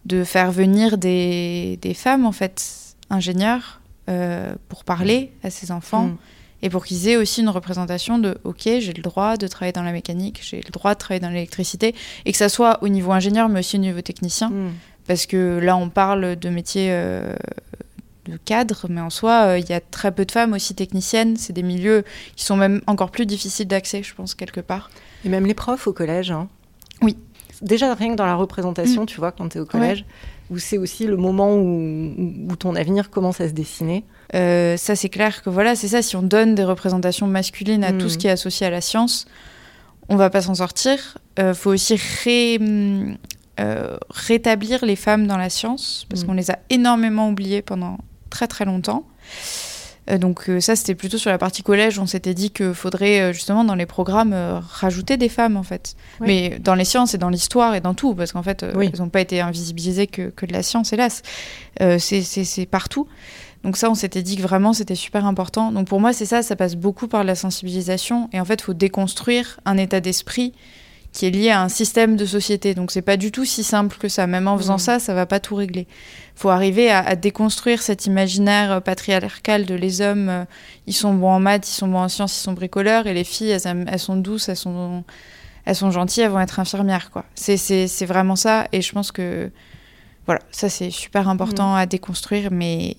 de 0.06 0.24
faire 0.24 0.52
venir 0.52 0.98
des, 0.98 1.78
des 1.82 1.94
femmes, 1.94 2.26
en 2.26 2.32
fait, 2.32 2.64
ingénieurs, 3.10 3.82
euh, 4.10 4.54
pour 4.70 4.84
parler 4.84 5.32
à 5.44 5.50
ces 5.50 5.72
enfants 5.72 6.08
Mm. 6.08 6.18
et 6.64 6.70
pour 6.70 6.84
qu'ils 6.86 7.08
aient 7.08 7.16
aussi 7.16 7.40
une 7.42 7.50
représentation 7.50 8.20
de 8.20 8.38
OK, 8.44 8.64
j'ai 8.66 8.94
le 8.94 9.02
droit 9.02 9.38
de 9.38 9.48
travailler 9.48 9.72
dans 9.72 9.82
la 9.84 9.94
mécanique, 9.94 10.42
j'ai 10.44 10.58
le 10.58 10.72
droit 10.72 10.94
de 10.94 11.00
travailler 11.00 11.22
dans 11.22 11.30
l'électricité, 11.30 11.96
et 12.26 12.32
que 12.34 12.38
ça 12.38 12.50
soit 12.50 12.80
au 12.84 12.90
niveau 12.90 13.12
ingénieur, 13.14 13.48
mais 13.50 13.60
aussi 13.60 13.78
au 13.78 13.80
niveau 13.80 14.02
technicien, 14.02 14.50
Mm. 14.50 14.72
parce 15.08 15.26
que 15.26 15.60
là, 15.64 15.78
on 15.78 15.90
parle 15.90 16.36
de 16.36 16.50
métiers 16.50 16.90
euh, 16.92 17.34
de 18.26 18.38
cadre, 18.38 18.86
mais 18.90 19.02
en 19.02 19.10
soi, 19.10 19.48
euh, 19.48 19.60
il 19.60 19.68
y 19.70 19.74
a 19.74 19.82
très 19.82 20.12
peu 20.12 20.26
de 20.26 20.32
femmes 20.32 20.54
aussi 20.54 20.74
techniciennes. 20.76 21.36
C'est 21.38 21.54
des 21.54 21.64
milieux 21.64 22.04
qui 22.36 22.46
sont 22.46 22.56
même 22.56 22.82
encore 22.88 23.12
plus 23.12 23.26
difficiles 23.26 23.68
d'accès, 23.68 24.02
je 24.04 24.14
pense, 24.16 24.34
quelque 24.36 24.62
part. 24.62 24.90
Et 25.26 25.30
même 25.30 25.46
les 25.46 25.54
profs 25.54 25.88
au 25.88 25.94
collège. 25.94 26.32
hein. 26.32 26.48
Oui. 27.02 27.18
Déjà, 27.62 27.94
rien 27.94 28.12
que 28.12 28.16
dans 28.16 28.26
la 28.26 28.36
représentation, 28.36 29.06
tu 29.06 29.18
vois, 29.18 29.32
quand 29.32 29.50
tu 29.50 29.58
es 29.58 29.62
au 29.62 29.66
collège, 29.66 30.06
où 30.50 30.58
c'est 30.58 30.78
aussi 30.78 31.06
le 31.06 31.16
moment 31.18 31.56
où, 31.56 32.14
où 32.50 32.56
ton 32.58 32.76
avenir 32.76 33.10
commence 33.10 33.40
à 33.40 33.48
se 33.48 33.54
dessiner. 33.54 34.04
Euh, 34.36 34.76
ça, 34.78 34.96
c'est 34.96 35.08
clair 35.10 35.42
que 35.44 35.50
voilà, 35.50 35.76
c'est 35.76 35.88
ça. 35.88 36.02
Si 36.02 36.16
on 36.18 36.24
donne 36.24 36.56
des 36.56 36.64
représentations 36.66 37.28
masculines 37.28 37.84
à 37.86 37.92
Mm. 37.94 37.98
tout 38.00 38.10
ce 38.10 38.18
qui 38.18 38.28
est 38.28 38.32
associé 38.32 38.68
à 38.68 38.70
la 38.70 38.82
science, 38.82 39.26
on 40.10 40.16
va 40.18 40.30
pas 40.30 40.42
s'en 40.42 40.56
sortir. 40.56 41.18
Il 41.38 41.54
faut 41.54 41.72
aussi 41.72 41.96
ré- 42.24 42.60
euh, 43.60 43.98
rétablir 44.10 44.84
les 44.84 44.96
femmes 44.96 45.28
dans 45.28 45.38
la 45.38 45.50
science, 45.50 46.06
parce 46.10 46.24
Mm. 46.24 46.26
qu'on 46.28 46.34
les 46.34 46.52
a 46.52 46.60
énormément 46.70 47.30
oubliées 47.30 47.62
pendant 47.62 47.98
très 48.34 48.48
très 48.48 48.66
longtemps. 48.66 49.06
Euh, 50.10 50.18
donc 50.18 50.50
euh, 50.50 50.60
ça, 50.60 50.76
c'était 50.76 50.96
plutôt 50.96 51.18
sur 51.18 51.30
la 51.32 51.38
partie 51.38 51.64
collège. 51.64 51.98
On 51.98 52.06
s'était 52.06 52.34
dit 52.34 52.50
qu'il 52.52 52.74
faudrait 52.74 53.22
euh, 53.22 53.32
justement 53.34 53.64
dans 53.64 53.76
les 53.76 53.86
programmes 53.86 54.36
rajouter 54.70 55.16
des 55.16 55.30
femmes 55.30 55.56
en 55.56 55.64
fait. 55.64 55.96
Oui. 56.20 56.28
Mais 56.28 56.60
dans 56.60 56.76
les 56.76 56.84
sciences 56.84 57.14
et 57.14 57.18
dans 57.18 57.30
l'histoire 57.30 57.74
et 57.76 57.80
dans 57.80 57.94
tout, 57.94 58.14
parce 58.14 58.34
qu'en 58.34 58.44
fait, 58.44 58.66
Oui. 58.76 58.90
elles 58.92 59.00
n'ont 59.00 59.08
pas 59.10 59.22
été 59.22 59.40
invisibilisées 59.40 60.08
que, 60.08 60.30
que 60.30 60.46
de 60.46 60.52
la 60.52 60.62
science, 60.64 60.92
hélas. 60.92 61.22
Euh, 61.82 61.98
c'est- 62.00 62.22
c'est 62.24 62.44
c'est 62.44 62.66
partout. 62.66 63.08
Donc 63.64 63.78
ça, 63.78 63.90
on 63.90 63.96
s'était 63.96 64.24
dit 64.24 64.36
que 64.36 64.42
vraiment, 64.42 64.74
c'était 64.74 64.96
super 64.96 65.26
important. 65.26 65.72
Donc 65.72 65.88
pour 65.88 66.02
moi, 66.02 66.12
c'est 66.12 66.26
ça, 66.26 66.44
ça 66.44 66.58
passe 66.58 66.76
beaucoup 66.76 67.08
par 67.08 67.24
la 67.24 67.36
sensibilisation. 67.36 68.28
Et 68.34 68.42
en 68.42 68.46
fait, 68.46 68.56
il 68.56 68.64
faut 68.64 68.74
déconstruire 68.74 69.62
un 69.64 69.78
état 69.78 70.02
d'esprit 70.02 70.52
qui 71.14 71.28
est 71.28 71.30
lié 71.30 71.52
à 71.52 71.62
un 71.62 71.70
système 71.70 72.16
de 72.18 72.26
société. 72.26 72.74
Donc 72.74 72.92
c'est 72.92 73.02
pas 73.04 73.16
du 73.18 73.32
tout 73.32 73.46
si 73.46 73.64
simple 73.64 73.98
que 73.98 74.10
ça. 74.10 74.28
Même 74.28 74.48
en 74.48 74.58
faisant 74.58 74.74
Mhm. 74.74 74.80
ça, 74.80 75.00
ça 75.00 75.14
va 75.14 75.26
pas 75.26 75.40
tout 75.40 75.56
régler. 75.56 75.88
faut 76.36 76.50
arriver 76.50 76.90
à, 76.90 77.00
à 77.00 77.16
déconstruire 77.16 77.82
cet 77.84 78.08
imaginaire 78.08 78.72
euh, 78.72 78.80
patriarcal 78.80 79.66
de 79.68 79.76
les 79.76 80.02
hommes, 80.02 80.30
euh, 80.30 80.46
ils 80.88 80.94
sont 80.94 81.14
bons 81.14 81.30
en 81.30 81.40
maths, 81.40 81.70
ils 81.70 81.74
sont 81.74 81.88
bons 81.88 82.00
en 82.00 82.10
sciences, 82.10 82.36
ils 82.36 82.42
sont 82.42 82.54
bricoleurs, 82.54 83.06
et 83.06 83.14
les 83.14 83.24
filles, 83.24 83.52
elles, 83.52 84.00
sont 84.00 84.16
douces, 84.16 84.50
elles 84.50 84.58
sont, 84.58 85.04
elles 85.66 85.76
sont 85.76 85.92
gentilles, 85.92 86.24
elles 86.24 86.32
vont 86.32 86.40
être 86.40 86.60
infirmières. 86.60 87.12
quoi. 87.12 87.26
C'est- 87.36 88.06
vraiment 88.08 88.36
ça. 88.36 88.68
Et 88.72 88.82
je 88.82 88.92
pense 88.92 89.12
que 89.12 89.52
voilà, 90.26 90.42
ça 90.52 90.70
c'est 90.70 90.90
super 90.90 91.30
important 91.30 91.76
à 91.76 91.86
déconstruire, 91.86 92.50
mais 92.52 92.98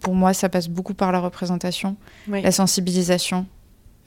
pour 0.00 0.14
moi, 0.16 0.32
ça 0.34 0.48
passe 0.48 0.68
beaucoup 0.68 0.94
par 0.94 1.12
la 1.12 1.20
représentation, 1.20 1.94
Oui. 2.26 2.42
la 2.42 2.50
sensibilisation, 2.50 3.46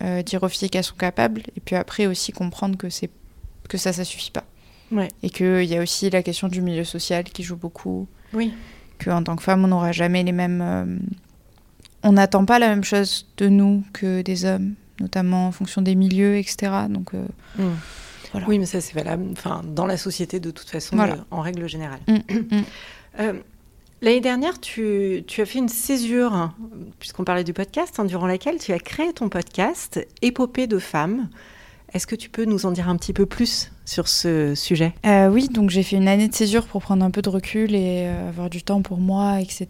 euh, 0.02 0.22
dire 0.24 0.42
aux 0.44 0.50
filles 0.50 0.70
qu'elles 0.70 0.84
sont 0.84 0.96
capables, 0.96 1.42
et 1.56 1.60
puis 1.60 1.76
après 1.76 2.06
aussi 2.08 2.32
comprendre 2.32 2.78
que, 2.78 2.90
c'est 2.90 3.10
que 3.70 3.78
ça, 3.78 3.94
ça 3.94 4.04
suffit 4.04 4.32
pas. 4.32 4.44
Ouais. 4.92 5.08
Et 5.24 5.30
qu'il 5.30 5.64
y 5.64 5.76
a 5.78 5.82
aussi 5.82 6.10
la 6.10 6.22
question 6.24 6.48
du 6.48 6.62
milieu 6.62 6.84
social 6.84 7.24
qui 7.24 7.44
joue 7.44 7.56
beaucoup, 7.56 8.08
Oui. 8.34 8.54
qu'en 9.04 9.24
tant 9.24 9.36
que 9.36 9.44
femme, 9.44 9.64
on 9.64 9.68
n'aura 9.68 9.92
jamais 9.92 10.24
les 10.24 10.32
mêmes... 10.32 10.62
euh, 10.62 10.86
on 12.04 12.12
n'attend 12.14 12.44
pas 12.46 12.60
la 12.60 12.68
même 12.68 12.84
chose 12.84 13.28
de 13.38 13.48
nous 13.48 13.84
que 13.94 14.22
des 14.22 14.44
hommes, 14.46 14.74
notamment 15.00 15.48
en 15.48 15.52
fonction 15.52 15.82
des 15.82 15.96
milieux, 15.96 16.38
etc. 16.38 16.72
Donc, 16.90 17.14
euh, 17.14 17.26
Mm. 17.58 17.72
Voilà. 18.32 18.48
Oui, 18.48 18.58
mais 18.58 18.66
ça, 18.66 18.82
c'est 18.82 18.96
valable 18.96 19.26
enfin, 19.32 19.62
dans 19.64 19.86
la 19.86 19.96
société 19.96 20.40
de 20.40 20.50
toute 20.50 20.68
façon, 20.68 20.96
Voilà. 20.96 21.14
euh, 21.14 21.18
en 21.30 21.42
règle 21.42 21.68
générale. 21.70 22.00
Mm, 22.08 22.14
mm. 23.22 23.34
L'année 24.04 24.20
dernière, 24.20 24.60
tu, 24.60 25.24
as 25.38 25.46
fait 25.46 25.60
une 25.60 25.70
césure, 25.70 26.52
puisqu'on 27.00 27.24
parlait 27.24 27.46
du 27.46 27.54
podcast, 27.54 28.02
hein, 28.02 28.04
durant 28.04 28.28
laquelle 28.28 28.58
tu 28.60 28.74
as 28.74 28.80
créé 28.80 29.14
ton 29.14 29.30
podcast 29.30 30.06
Épopée 30.22 30.68
de 30.68 30.78
femmes. 30.78 31.30
Est-ce 31.94 32.06
que 32.06 32.18
tu 32.18 32.30
peux 32.30 32.44
nous 32.44 32.66
en 32.66 32.72
dire 32.72 32.90
un 32.90 32.98
petit 32.98 33.14
peu 33.14 33.26
plus 33.26 33.72
sur 33.86 34.10
ce 34.10 34.56
sujet? 34.56 34.94
Euh, 35.06 35.30
oui, 35.30 35.48
donc 35.48 35.70
j'ai 35.70 35.84
fait 35.84 35.96
une 35.96 36.10
année 36.10 36.28
de 36.28 36.36
césure 36.36 36.66
pour 36.66 36.82
prendre 36.82 37.06
un 37.06 37.12
peu 37.12 37.22
de 37.22 37.30
recul 37.30 37.74
et 37.76 38.08
euh, 38.08 38.28
avoir 38.28 38.50
du 38.50 38.62
temps 38.62 38.82
pour 38.82 38.98
moi, 38.98 39.40
etc. 39.40 39.68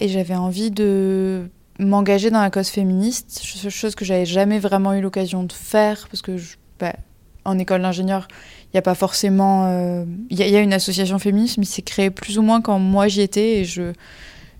Et 0.00 0.08
j'avais 0.08 0.34
envie 0.34 0.72
de 0.72 1.48
m'engager 1.78 2.30
dans 2.30 2.40
la 2.40 2.50
cause 2.50 2.70
féministe, 2.70 3.30
ch- 3.30 3.72
chose 3.72 3.94
que 3.94 4.04
j'avais 4.04 4.26
jamais 4.26 4.58
vraiment 4.58 4.92
eu 4.94 5.00
l'occasion 5.00 5.44
de 5.44 5.52
faire 5.52 6.08
parce 6.10 6.22
que 6.22 6.32
bah, 6.80 6.96
en 7.44 7.56
école 7.60 7.82
d'ingénieur, 7.82 8.26
il 8.72 8.76
n'y 8.76 8.78
a 8.78 8.82
pas 8.82 8.94
forcément, 8.94 9.66
euh, 9.66 10.04
il 10.30 10.38
y, 10.38 10.42
a- 10.42 10.46
il 10.46 10.52
y 10.52 10.56
a 10.56 10.60
une 10.60 10.72
association 10.74 11.18
féministe, 11.18 11.56
mais 11.58 11.64
c'est 11.64 11.82
créé 11.82 12.10
plus 12.10 12.38
ou 12.38 12.42
moins 12.42 12.60
quand 12.60 12.78
moi 12.78 13.08
j'y 13.08 13.20
étais 13.22 13.60
et 13.60 13.64
je 13.64 13.92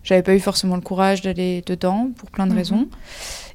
j'avais 0.05 0.23
pas 0.23 0.35
eu 0.35 0.41
forcément 0.41 0.77
le 0.77 0.81
courage 0.81 1.21
d'aller 1.21 1.63
dedans 1.67 2.09
pour 2.17 2.31
plein 2.31 2.47
de 2.47 2.53
Mhm. 2.53 2.57
raisons. 2.59 2.89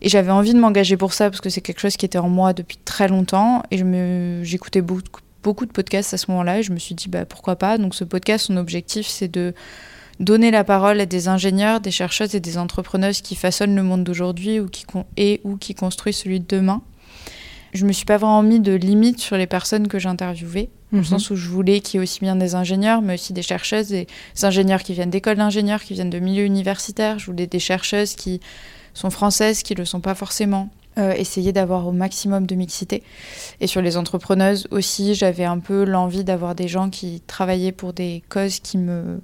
Et 0.02 0.10
j'avais 0.10 0.30
envie 0.30 0.54
de 0.54 0.60
m'engager 0.60 0.98
pour 0.98 1.14
ça 1.14 1.30
parce 1.32 1.42
que 1.42 1.50
c'est 1.50 1.62
quelque 1.62 1.80
chose 1.80 1.98
qui 1.98 2.06
était 2.06 2.20
en 2.20 2.30
moi 2.30 2.54
depuis 2.54 2.78
très 2.86 3.08
longtemps 3.08 3.64
et 3.72 3.78
je 3.80 3.84
me 3.84 4.44
j'écoutais 4.44 4.82
beaucoup 4.82 5.22
beaucoup 5.42 5.66
de 5.66 5.72
podcasts 5.72 6.14
à 6.14 6.18
ce 6.18 6.30
moment-là 6.32 6.60
et 6.60 6.64
je 6.64 6.72
me 6.72 6.78
suis 6.80 6.94
dit 6.96 7.10
bah 7.10 7.26
pourquoi 7.26 7.56
pas? 7.56 7.78
Donc 7.80 7.96
ce 7.96 8.04
podcast 8.04 8.46
son 8.46 8.56
objectif 8.58 9.08
c'est 9.08 9.28
de 9.28 9.54
donner 10.20 10.52
la 10.52 10.64
parole 10.64 11.02
à 11.02 11.06
des 11.08 11.28
ingénieurs, 11.28 11.80
des 11.82 11.90
chercheuses 11.92 12.36
et 12.36 12.40
des 12.40 12.58
entrepreneuses 12.60 13.22
qui 13.22 13.36
façonnent 13.36 13.76
le 13.76 13.82
monde 13.84 14.04
d'aujourd'hui 14.04 14.60
ou 14.60 14.68
qui 14.68 14.84
con- 14.84 15.06
et 15.18 15.42
ou 15.44 15.58
qui 15.58 15.74
construisent 15.74 16.18
celui 16.18 16.40
de 16.40 16.46
demain. 16.48 16.82
Je 17.74 17.86
me 17.86 17.92
suis 17.92 18.06
pas 18.06 18.18
vraiment 18.18 18.44
mis 18.44 18.60
de 18.60 18.74
limite 18.74 19.20
sur 19.20 19.36
les 19.38 19.48
personnes 19.48 19.88
que 19.88 20.00
j'interviewais 20.00 20.70
dans 20.92 21.00
le 21.00 21.04
sens 21.04 21.32
où 21.32 21.36
je 21.36 21.50
voulais 21.50 21.80
qu'il 21.80 21.98
y 21.98 22.02
ait 22.02 22.04
aussi 22.04 22.20
bien 22.20 22.36
des 22.36 22.54
ingénieurs, 22.54 23.02
mais 23.02 23.16
aussi 23.16 23.34
des 23.34 23.42
chercheuses, 23.42 23.88
des 23.88 24.06
ingénieurs 24.44 24.84
qui 24.84 24.94
viennent 24.94 25.10
d'écoles 25.10 25.38
d'ingénieurs, 25.38 25.82
qui 25.82 25.96
viennent 25.96 26.12
de 26.12 26.20
milieux 26.20 26.46
universitaires. 26.46 27.18
Je 27.18 27.26
voulais 27.26 27.48
des 27.48 27.58
chercheuses 27.58 28.14
qui 28.14 28.40
sont 28.94 29.10
françaises, 29.10 29.64
qui 29.64 29.74
ne 29.74 29.80
le 29.80 29.86
sont 29.86 30.02
pas 30.02 30.14
forcément. 30.14 30.70
Euh, 31.00 31.14
essayer 31.14 31.52
d'avoir 31.52 31.88
au 31.88 31.92
maximum 31.92 32.46
de 32.46 32.54
mixité. 32.54 33.02
Et 33.60 33.66
sur 33.66 33.82
les 33.82 33.98
entrepreneuses 33.98 34.68
aussi, 34.70 35.16
j'avais 35.16 35.44
un 35.46 35.58
peu 35.58 35.86
l'envie 35.86 36.24
d'avoir 36.24 36.54
des 36.54 36.68
gens 36.68 36.92
qui 36.92 37.20
travaillaient 37.26 37.72
pour 37.72 37.94
des 37.94 38.22
causes 38.30 38.60
qui 38.60 38.78
me 38.78 39.20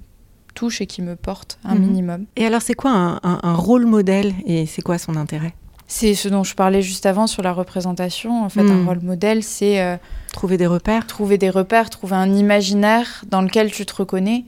touchent 0.56 0.80
et 0.80 0.88
qui 0.88 1.00
me 1.00 1.14
portent 1.14 1.60
un 1.64 1.76
Mhm. 1.76 1.80
minimum. 1.86 2.26
Et 2.34 2.44
alors, 2.44 2.60
c'est 2.62 2.74
quoi 2.74 2.90
un, 2.90 3.20
un- 3.22 3.38
un 3.44 3.54
rôle 3.54 3.86
modèle 3.86 4.32
et 4.44 4.66
c'est 4.66 4.82
quoi 4.82 4.98
son 4.98 5.14
intérêt? 5.14 5.54
C'est 5.92 6.14
ce 6.14 6.28
dont 6.28 6.44
je 6.44 6.54
parlais 6.54 6.82
juste 6.82 7.04
avant 7.04 7.26
sur 7.26 7.42
la 7.42 7.52
représentation. 7.52 8.44
En 8.44 8.48
fait, 8.48 8.62
Mhm. 8.62 8.70
un 8.70 8.86
rôle 8.86 9.00
modèle, 9.02 9.42
c'est 9.42 9.80
euh, 9.82 9.96
Trouver 10.32 10.56
des 10.56 10.68
repères 10.68 11.04
trouver 11.08 11.36
des 11.36 11.50
repères, 11.50 11.90
trouver 11.90 12.14
un 12.14 12.32
imaginaire 12.32 13.24
dans 13.28 13.42
lequel 13.42 13.72
tu 13.72 13.84
te 13.84 13.94
reconnais. 13.96 14.44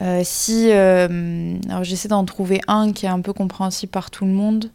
Euh, 0.00 0.22
si, 0.24 0.70
euh, 0.70 1.56
alors 1.68 1.84
j'essaie 1.84 2.08
d'en 2.08 2.24
trouver 2.24 2.62
un 2.68 2.92
qui 2.92 3.04
est 3.04 3.10
un 3.10 3.20
peu 3.20 3.34
compréhensible 3.34 3.90
par 3.90 4.10
tout 4.10 4.24
le 4.24 4.30
monde. 4.32 4.70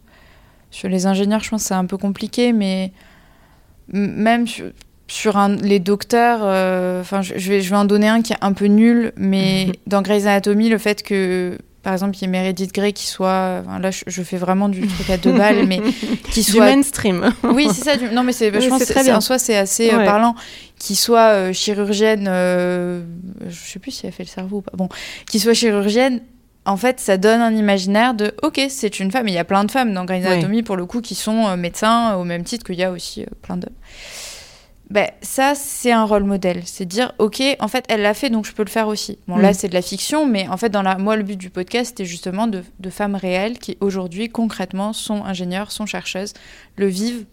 Sur 0.70 0.88
les 0.88 1.06
ingénieurs, 1.06 1.42
je 1.42 1.50
pense 1.50 1.62
que 1.62 1.68
c'est 1.68 1.74
un 1.74 1.84
peu 1.86 1.96
compliqué, 1.96 2.52
mais 2.52 2.92
même 3.92 4.46
sur, 4.46 4.66
sur 5.08 5.36
un- 5.36 5.56
les 5.56 5.80
docteurs, 5.80 6.40
enfin, 7.00 7.22
je, 7.22 7.34
je 7.36 7.48
vais, 7.50 7.60
je 7.60 7.70
vais 7.70 7.76
en 7.76 7.84
donner 7.86 8.08
un 8.08 8.22
qui 8.22 8.32
est 8.32 8.38
un 8.40 8.52
peu 8.52 8.66
nul, 8.66 9.12
mais 9.16 9.72
dans 9.88 10.00
Grey's 10.02 10.26
Anatomy, 10.26 10.68
le 10.68 10.78
fait 10.78 11.02
que 11.02 11.58
par 11.82 11.92
exemple, 11.92 12.16
il 12.16 12.22
y 12.22 12.24
ait 12.24 12.28
Meredith 12.28 12.72
Grey 12.72 12.92
qui 12.92 13.06
soit. 13.06 13.62
là, 13.80 13.90
je, 13.90 14.22
fais 14.22 14.36
vraiment 14.36 14.68
du 14.68 14.86
truc 14.86 15.10
à 15.10 15.16
deux 15.16 15.32
balles, 15.32 15.66
mais 15.66 15.80
qui 16.30 16.44
soit. 16.44 16.66
Du 16.70 16.76
mainstream. 16.76 17.32
oui, 17.42 17.68
c'est 17.72 17.84
ça. 17.84 17.96
Non, 18.12 18.22
mais 18.22 18.32
c'est, 18.32 18.52
je 18.60 18.68
pense 18.68 18.84
très 18.84 19.02
bien. 19.02 19.16
en 19.16 19.20
soi, 19.20 19.38
c'est 19.38 19.56
assez 19.56 19.92
euh, 19.92 20.04
parlant. 20.04 20.36
Qui 20.78 20.94
soit 20.94 21.30
euh, 21.32 21.52
chirurgienne. 21.52 22.26
Euh, 22.28 23.02
je 23.48 23.54
sais 23.54 23.78
plus 23.80 23.90
si 23.90 24.06
elle 24.06 24.12
fait 24.12 24.22
le 24.22 24.28
cerveau 24.28 24.58
ou 24.58 24.62
pas. 24.62 24.72
Bon, 24.76 24.88
qui 25.28 25.40
soit 25.40 25.54
chirurgienne. 25.54 26.20
En 26.64 26.76
fait, 26.76 27.00
ça 27.00 27.16
donne 27.16 27.40
un 27.40 27.52
imaginaire 27.52 28.14
de 28.14 28.32
OK, 28.44 28.60
c'est 28.68 29.00
une 29.00 29.10
femme. 29.10 29.26
il 29.26 29.34
y 29.34 29.38
a 29.38 29.44
plein 29.44 29.64
de 29.64 29.70
femmes 29.70 29.92
dans 29.92 30.04
Grey's 30.04 30.24
Anatomy, 30.24 30.62
pour 30.62 30.76
le 30.76 30.86
coup, 30.86 31.00
qui 31.00 31.16
sont 31.16 31.56
médecins 31.56 32.14
au 32.14 32.22
même 32.22 32.44
titre 32.44 32.64
qu'il 32.64 32.76
y 32.76 32.84
a 32.84 32.92
aussi 32.92 33.26
plein 33.42 33.56
d'hommes 33.56 33.74
ben, 34.92 35.08
ça, 35.22 35.54
c'est 35.54 35.90
un 35.90 36.04
rôle 36.04 36.24
modèle. 36.24 36.60
C'est 36.66 36.84
dire, 36.84 37.14
OK, 37.18 37.42
en 37.60 37.68
fait, 37.68 37.82
elle 37.88 38.02
l'a 38.02 38.12
fait, 38.12 38.28
donc 38.28 38.44
je 38.44 38.52
peux 38.52 38.62
le 38.62 38.68
faire 38.68 38.88
aussi. 38.88 39.18
Bon, 39.26 39.36
là, 39.36 39.52
mm. 39.52 39.54
c'est 39.54 39.68
de 39.68 39.74
la 39.74 39.80
fiction, 39.80 40.26
mais 40.26 40.46
en 40.48 40.58
fait, 40.58 40.68
dans 40.68 40.82
la... 40.82 40.98
moi, 40.98 41.16
le 41.16 41.22
but 41.22 41.36
du 41.36 41.48
podcast, 41.48 41.88
c'était 41.88 42.04
justement 42.04 42.46
de, 42.46 42.62
femmes 42.90 43.14
réelles 43.14 43.58
qui, 43.58 43.78
aujourd'hui, 43.80 44.28
concrètement, 44.28 44.92
sont 44.92 45.24
ingénieures, 45.24 45.72
sont 45.72 45.86
chercheuses, 45.86 46.34
le 46.76 46.88
vivent. 46.88 47.24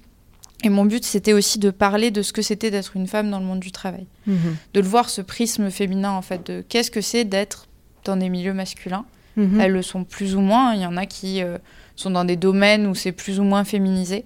Et 0.64 0.70
mon 0.70 0.86
but, 0.86 1.04
c'était 1.04 1.34
aussi 1.34 1.60
de 1.60 1.70
parler 1.70 2.12
de 2.12 2.22
ce 2.22 2.32
que 2.32 2.42
c'était 2.42 2.72
d'être 2.72 2.96
une 2.96 3.08
femme 3.08 3.30
dans 3.30 3.40
le 3.40 3.46
monde 3.46 3.60
du 3.60 3.74
travail. 3.74 4.08
Mm-hmm. 4.30 4.56
De 4.74 4.80
le 4.80 4.88
voir, 4.88 5.10
ce 5.10 5.22
prisme 5.22 5.70
féminin, 5.70 6.12
en 6.12 6.22
fait, 6.22 6.48
de 6.48 6.64
qu'est-ce 6.70 6.92
que 6.92 7.02
c'est 7.02 7.26
d'être 7.26 7.68
dans 8.06 8.16
des 8.16 8.30
milieux 8.30 8.54
masculins. 8.54 9.04
Mm-hmm. 9.38 9.60
Elles 9.60 9.72
le 9.74 9.82
sont 9.82 10.06
plus 10.06 10.38
ou 10.38 10.40
moins. 10.40 10.76
Il 10.76 10.82
y 10.82 10.86
en 10.86 10.96
a 10.96 11.06
qui 11.06 11.44
euh, 11.44 11.58
sont 11.98 12.12
dans 12.12 12.24
des 12.24 12.38
domaines 12.38 12.88
où 12.88 12.96
c'est 12.96 13.12
plus 13.12 13.42
ou 13.42 13.44
moins 13.44 13.66
féminisé. 13.66 14.24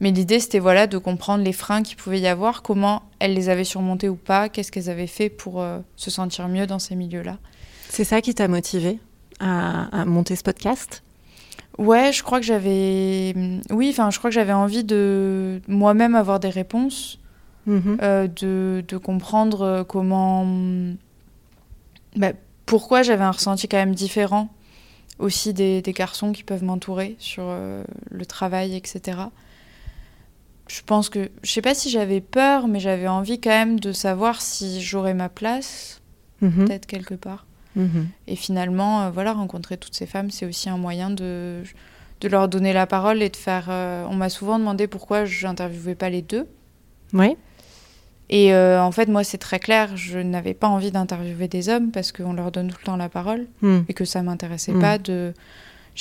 Mais 0.00 0.12
l'idée, 0.12 0.38
c'était 0.38 0.60
voilà, 0.60 0.86
de 0.86 0.96
comprendre 0.98 1.42
les 1.42 1.52
freins 1.52 1.82
qu'il 1.82 1.96
pouvait 1.96 2.20
y 2.20 2.28
avoir, 2.28 2.62
comment 2.62 3.02
elles 3.18 3.34
les 3.34 3.48
avaient 3.48 3.64
surmontés 3.64 4.08
ou 4.08 4.14
pas, 4.14 4.48
qu'est-ce 4.48 4.70
qu'elles 4.70 4.90
avaient 4.90 5.08
fait 5.08 5.28
pour 5.28 5.60
euh, 5.60 5.80
se 5.96 6.10
sentir 6.10 6.48
mieux 6.48 6.66
dans 6.66 6.78
ces 6.78 6.94
milieux-là. 6.94 7.38
C'est 7.88 8.04
ça 8.04 8.20
qui 8.20 8.34
t'a 8.34 8.46
motivé 8.46 9.00
à, 9.40 10.04
monter 10.04 10.36
ce 10.36 10.44
podcast? 10.44 11.02
Ouais, 11.78 12.12
je 12.12 12.22
crois 12.22 12.38
que 12.38 12.46
j'avais. 12.46 13.34
Oui, 13.70 13.88
enfin, 13.90 14.10
je 14.10 14.18
crois 14.18 14.30
que 14.30 14.34
j'avais 14.34 14.52
envie 14.52 14.84
de 14.84 15.60
moi-même 15.68 16.14
avoir 16.14 16.40
des 16.40 16.48
réponses, 16.48 17.18
mm-hmm. 17.68 17.98
euh, 18.02 18.26
de, 18.26 18.84
de, 18.86 18.96
comprendre 18.96 19.62
euh, 19.62 19.84
comment. 19.84 20.46
Bah, 22.16 22.32
pourquoi 22.66 23.02
j'avais 23.02 23.24
un 23.24 23.30
ressenti 23.30 23.68
quand 23.68 23.76
même 23.76 23.94
différent 23.94 24.48
aussi 25.18 25.52
des, 25.52 25.82
des 25.82 25.92
garçons 25.92 26.32
qui 26.32 26.44
peuvent 26.44 26.62
m'entourer 26.62 27.16
sur 27.18 27.44
le 28.10 28.26
travail, 28.26 28.76
etc 28.76 29.16
je 30.68 30.82
pense 30.84 31.08
que 31.08 31.30
je 31.42 31.50
sais 31.50 31.62
pas 31.62 31.74
si 31.74 31.90
j'avais 31.90 32.20
peur, 32.20 32.68
mais 32.68 32.78
j'avais 32.78 33.08
envie 33.08 33.40
quand 33.40 33.50
même 33.50 33.80
de 33.80 33.92
savoir 33.92 34.40
si 34.40 34.80
j'aurais 34.82 35.14
ma 35.14 35.28
place, 35.28 36.00
mhm. 36.40 36.66
peut-être 36.66 36.86
quelque 36.86 37.14
part. 37.14 37.46
Mhm. 37.74 38.08
Et 38.26 38.36
finalement, 38.36 39.02
euh, 39.02 39.10
voilà, 39.10 39.32
rencontrer 39.32 39.76
toutes 39.76 39.94
ces 39.94 40.06
femmes, 40.06 40.30
c'est 40.30 40.46
aussi 40.46 40.68
un 40.68 40.76
moyen 40.76 41.10
de, 41.10 41.62
de 42.20 42.28
leur 42.28 42.48
donner 42.48 42.72
la 42.72 42.86
parole 42.86 43.22
et 43.22 43.30
de 43.30 43.36
faire. 43.36 43.66
Euh, 43.70 44.04
on 44.10 44.14
m'a 44.14 44.28
souvent 44.28 44.58
demandé 44.58 44.86
pourquoi 44.86 45.24
je 45.24 45.46
n'interviewais 45.46 45.94
pas 45.94 46.10
les 46.10 46.22
deux. 46.22 46.46
Oui. 47.12 47.36
Et 48.30 48.52
euh, 48.52 48.82
en 48.82 48.92
fait, 48.92 49.08
moi, 49.08 49.24
c'est 49.24 49.38
très 49.38 49.58
clair, 49.58 49.96
je 49.96 50.18
n'avais 50.18 50.52
pas 50.52 50.68
envie 50.68 50.90
d'interviewer 50.90 51.48
des 51.48 51.70
hommes 51.70 51.90
parce 51.90 52.12
qu'on 52.12 52.34
leur 52.34 52.52
donne 52.52 52.68
tout 52.68 52.76
le 52.80 52.84
temps 52.84 52.96
la 52.96 53.08
parole 53.08 53.46
hmm. 53.62 53.80
et 53.88 53.94
que 53.94 54.04
ça 54.04 54.22
m'intéressait 54.22 54.72
hmm. 54.72 54.80
pas 54.80 54.98
de 54.98 55.32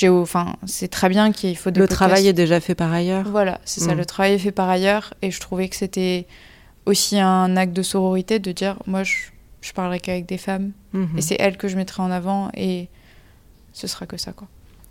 enfin, 0.05 0.55
c'est 0.65 0.87
très 0.89 1.09
bien 1.09 1.31
qu'il 1.31 1.57
faut 1.57 1.71
Le 1.71 1.87
travail 1.87 2.27
est 2.27 2.33
déjà 2.33 2.59
fait 2.59 2.75
par 2.75 2.91
ailleurs. 2.91 3.27
Voilà, 3.29 3.59
c'est 3.65 3.81
ça. 3.81 3.93
Mm. 3.93 3.97
Le 3.97 4.05
travail 4.05 4.33
est 4.33 4.39
fait 4.39 4.51
par 4.51 4.69
ailleurs, 4.69 5.13
et 5.21 5.31
je 5.31 5.39
trouvais 5.39 5.67
que 5.69 5.75
c'était 5.75 6.27
aussi 6.85 7.19
un 7.19 7.57
acte 7.57 7.73
de 7.73 7.81
sororité 7.81 8.39
de 8.39 8.51
dire, 8.51 8.77
moi, 8.85 9.03
je, 9.03 9.15
je 9.61 9.73
parlerai 9.73 9.99
qu'avec 9.99 10.25
des 10.25 10.37
femmes, 10.37 10.71
mm-hmm. 10.93 11.17
et 11.17 11.21
c'est 11.21 11.37
elles 11.39 11.57
que 11.57 11.67
je 11.67 11.75
mettrai 11.75 12.01
en 12.03 12.11
avant, 12.11 12.49
et 12.55 12.89
ce 13.73 13.87
sera 13.87 14.05
que 14.05 14.17
ça, 14.17 14.31
quoi. 14.31 14.47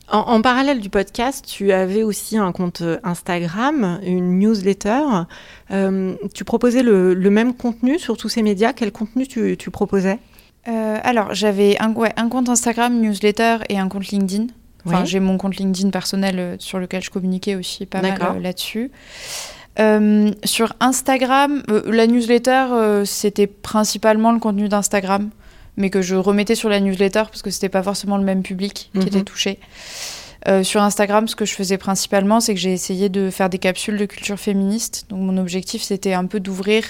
En, 0.09 0.41
parallèle 0.41 0.79
du 0.79 0.89
podcast, 0.89 1.45
tu 1.45 1.73
avais 1.73 2.05
aussi 2.05 2.39
un 2.39 2.53
compte 2.53 2.81
Instagram, 3.03 3.99
une 4.05 4.39
newsletter. 4.39 5.03
Euh, 5.73 6.15
tu 6.33 6.45
proposais 6.45 6.85
le, 6.85 7.15
même 7.29 7.55
contenu 7.55 7.99
sur 7.99 8.17
tous 8.17 8.29
ces 8.29 8.43
médias. 8.43 8.73
Quel 8.73 8.93
contenu 8.93 9.27
tu, 9.27 9.71
proposais? 9.73 10.21
Euh, 10.69 10.99
Alors, 11.03 11.35
j'avais 11.35 11.77
un, 11.81 11.93
ouais, 11.93 12.13
un 12.17 12.29
compte 12.29 12.49
Instagram, 12.49 13.01
newsletter 13.01 13.59
et 13.69 13.81
un 13.81 13.89
compte 13.89 14.07
LinkedIn. 14.07 14.47
Enfin, 14.87 15.05
j'ai 15.05 15.21
mon 15.21 15.37
compte 15.37 15.57
LinkedIn 15.57 15.91
personnel 15.91 16.39
euh, 16.39 16.57
sur 16.59 16.79
lequel 16.79 17.03
je 17.03 17.11
communiquais 17.11 17.55
aussi 17.55 17.87
pas 17.87 18.03
mal 18.03 18.19
euh, 18.21 18.41
là-dessus. 18.41 18.91
Euh, 19.79 20.31
sur 20.45 20.73
Instagram, 20.81 21.63
la 21.87 22.07
newsletter, 22.07 23.03
c'était 23.05 23.47
principalement 23.47 24.33
le 24.33 24.39
contenu 24.39 24.69
d'Instagram, 24.69 25.31
mais 25.77 25.91
que 25.91 26.01
je 26.01 26.15
remettais 26.15 26.55
sur 26.55 26.69
la 26.69 26.81
newsletter 26.81 27.25
parce 27.25 27.43
que 27.43 27.51
c'était 27.51 27.69
pas 27.69 27.83
forcément 27.83 28.17
le 28.17 28.25
même 28.25 28.43
public 28.43 28.91
qui 28.95 29.07
était 29.07 29.19
mhm. 29.19 29.25
touché. 29.25 29.59
sur 30.63 30.83
Instagram, 30.83 31.29
ce 31.29 31.37
que 31.37 31.45
je 31.45 31.55
faisais 31.55 31.77
principalement, 31.77 32.41
c'est 32.41 32.55
que 32.55 32.61
j'ai 32.61 32.73
essayé 32.73 33.11
de 33.11 33.29
faire 33.29 33.51
des 33.51 33.59
capsules 33.59 33.99
de 33.99 34.07
culture 34.07 34.39
féministe. 34.39 35.07
Donc 35.11 35.21
mon 35.21 35.37
objectif, 35.37 35.83
c'était 35.83 36.15
un 36.15 36.25
peu 36.25 36.41
d'ouvrir 36.41 36.85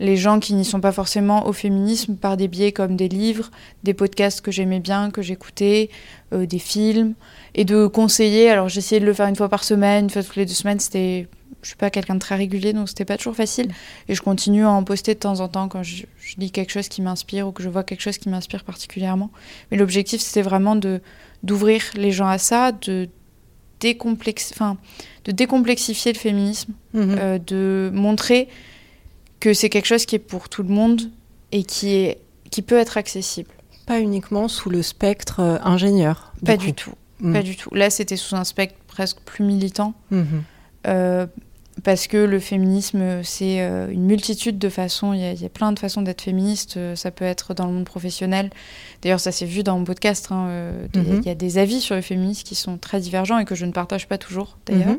les 0.00 0.16
gens 0.16 0.40
qui 0.40 0.54
n'y 0.54 0.64
sont 0.64 0.80
pas 0.80 0.92
forcément 0.92 1.46
au 1.46 1.52
féminisme 1.52 2.16
par 2.16 2.36
des 2.36 2.48
biais 2.48 2.72
comme 2.72 2.96
des 2.96 3.08
livres, 3.08 3.50
des 3.84 3.94
podcasts 3.94 4.40
que 4.40 4.50
j'aimais 4.50 4.80
bien, 4.80 5.10
que 5.10 5.22
j'écoutais, 5.22 5.90
euh, 6.32 6.46
des 6.46 6.58
films, 6.58 7.14
et 7.54 7.64
de 7.64 7.86
conseiller. 7.86 8.50
Alors 8.50 8.68
j'essayais 8.68 9.00
de 9.00 9.06
le 9.06 9.12
faire 9.12 9.26
une 9.26 9.36
fois 9.36 9.48
par 9.48 9.64
semaine, 9.64 10.04
une 10.04 10.10
fois 10.10 10.22
toutes 10.22 10.36
les 10.36 10.46
deux 10.46 10.54
semaines. 10.54 10.80
C'était, 10.80 11.28
je 11.62 11.68
suis 11.68 11.76
pas 11.76 11.90
quelqu'un 11.90 12.14
de 12.14 12.20
très 12.20 12.34
régulier, 12.34 12.72
donc 12.72 12.88
c'était 12.88 13.04
pas 13.04 13.16
toujours 13.16 13.36
facile. 13.36 13.68
Et 14.08 14.14
je 14.14 14.22
continue 14.22 14.64
à 14.64 14.70
en 14.70 14.82
poster 14.82 15.14
de 15.14 15.20
temps 15.20 15.40
en 15.40 15.48
temps 15.48 15.68
quand 15.68 15.82
je, 15.82 16.04
lis 16.38 16.50
quelque 16.50 16.72
chose 16.72 16.88
qui 16.88 17.00
m'inspire 17.00 17.46
ou 17.46 17.52
que 17.52 17.62
je 17.62 17.68
vois 17.68 17.84
quelque 17.84 18.00
chose 18.00 18.18
qui 18.18 18.28
m'inspire 18.28 18.64
particulièrement. 18.64 19.30
Mais 19.70 19.76
l'objectif 19.76 20.20
c'était 20.20 20.42
vraiment 20.42 20.74
de 20.74 21.00
d'ouvrir 21.42 21.82
les 21.94 22.10
gens 22.10 22.26
à 22.26 22.38
ça, 22.38 22.72
de 22.72 23.08
enfin, 24.52 24.78
de 25.24 25.32
décomplexifier 25.32 26.12
le 26.12 26.18
féminisme, 26.18 26.72
mhm. 26.94 27.16
euh, 27.18 27.38
de 27.38 27.90
montrer 27.92 28.48
que 29.44 29.52
c'est 29.52 29.68
quelque 29.68 29.84
chose 29.84 30.06
qui 30.06 30.16
est 30.16 30.20
pour 30.20 30.48
tout 30.48 30.62
le 30.62 30.70
monde 30.70 31.02
et 31.52 31.64
qui, 31.64 31.94
est, 31.96 32.18
qui 32.50 32.62
peut 32.62 32.78
être 32.78 32.96
accessible. 32.96 33.50
Pas 33.84 34.00
uniquement 34.00 34.48
sous 34.48 34.70
le 34.70 34.80
spectre 34.80 35.40
euh, 35.40 35.58
ingénieur. 35.62 36.32
Pas 36.46 36.56
du 36.56 36.72
tout. 36.72 36.94
Mm. 37.20 37.32
Pas 37.34 37.42
du 37.42 37.54
tout. 37.54 37.68
Là, 37.74 37.90
c'était 37.90 38.16
sous 38.16 38.34
un 38.36 38.44
spectre 38.44 38.76
presque 38.86 39.18
plus 39.26 39.44
militant. 39.44 39.92
Mm-hmm. 40.10 40.24
Euh, 40.86 41.26
parce 41.82 42.06
que 42.06 42.16
le 42.16 42.40
féminisme, 42.40 43.22
c'est 43.22 43.60
euh, 43.60 43.90
une 43.90 44.06
multitude 44.06 44.58
de 44.58 44.70
façons. 44.70 45.12
Il 45.12 45.20
y, 45.20 45.44
a, 45.44 45.48
plein 45.50 45.72
de 45.72 45.78
façons 45.78 46.00
d'être 46.00 46.22
féministe. 46.22 46.78
Ça 46.94 47.10
peut 47.10 47.26
être 47.26 47.52
dans 47.52 47.66
le 47.66 47.72
monde 47.74 47.84
professionnel. 47.84 48.48
D'ailleurs, 49.02 49.20
ça 49.20 49.30
s'est 49.30 49.44
vu 49.44 49.62
dans 49.62 49.76
mon 49.78 49.84
podcast. 49.84 50.28
Hein, 50.30 50.72
mm-hmm. 50.94 51.20
Il 51.20 51.26
y 51.26 51.30
a 51.30 51.34
des 51.34 51.58
avis 51.58 51.82
sur 51.82 51.96
le 51.96 52.00
féminisme 52.00 52.44
qui 52.44 52.54
sont 52.54 52.78
très 52.78 52.98
divergents 52.98 53.38
et 53.38 53.44
que 53.44 53.54
je 53.54 53.66
ne 53.66 53.72
partage 53.72 54.08
pas 54.08 54.16
toujours, 54.16 54.56
d'ailleurs. 54.64 54.96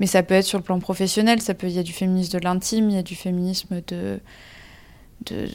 Mais 0.00 0.06
ça 0.06 0.22
peut 0.22 0.34
être 0.34 0.44
sur 0.44 0.58
le 0.58 0.64
plan 0.64 0.78
professionnel, 0.78 1.40
ça 1.40 1.54
peut, 1.54 1.66
il 1.66 1.74
y 1.74 1.78
a 1.78 1.82
du 1.82 1.92
féminisme 1.92 2.38
de 2.38 2.44
l'intime, 2.44 2.90
il 2.90 2.96
y 2.96 2.98
a 2.98 3.02
du 3.02 3.16
féminisme 3.16 3.80
de, 3.88 4.20
de, 5.26 5.48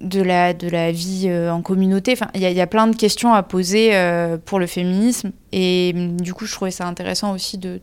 de, 0.00 0.22
la, 0.22 0.54
de 0.54 0.68
la 0.68 0.92
vie 0.92 1.24
euh, 1.26 1.52
en 1.52 1.62
communauté. 1.62 2.12
Enfin, 2.12 2.28
il 2.34 2.40
y, 2.40 2.46
a, 2.46 2.50
il 2.50 2.56
y, 2.56 2.60
a 2.60 2.66
plein 2.66 2.86
de 2.86 2.96
questions 2.96 3.34
à 3.34 3.42
poser 3.42 3.94
euh, 3.94 4.38
pour 4.38 4.58
le 4.58 4.66
féminisme. 4.66 5.32
Et 5.50 5.92
du 5.94 6.32
coup, 6.34 6.46
je 6.46 6.52
trouvais 6.52 6.70
ça 6.70 6.86
intéressant 6.86 7.32
aussi 7.32 7.58
de, 7.58 7.80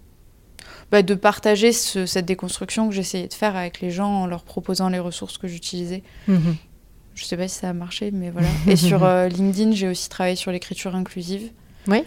bah, 0.92 1.04
de 1.04 1.14
partager 1.14 1.72
cette 1.72 2.26
déconstruction 2.26 2.90
que 2.90 2.96
j'essayais 2.96 3.28
de 3.28 3.34
faire 3.34 3.56
avec 3.56 3.80
les 3.80 3.92
gens 3.92 4.24
en 4.24 4.26
leur 4.26 4.44
proposant 4.44 4.90
les 4.90 5.00
ressources 5.00 5.38
que 5.38 5.48
j'utilisais. 5.48 6.04
Je 6.28 6.34
mhm. 6.34 6.56
Je 7.16 7.26
sais 7.26 7.36
pas 7.36 7.50
si 7.50 7.60
ça 7.60 7.70
a 7.70 7.74
marché, 7.74 8.12
mais 8.12 8.30
voilà. 8.30 8.48
Et 8.66 8.78
sur 8.78 9.04
euh, 9.04 9.28
LinkedIn, 9.28 9.74
j'ai 9.74 9.90
aussi 9.90 10.08
travaillé 10.08 10.38
sur 10.38 10.54
l'écriture 10.54 10.96
inclusive. 10.96 11.52
Oui. 11.88 12.04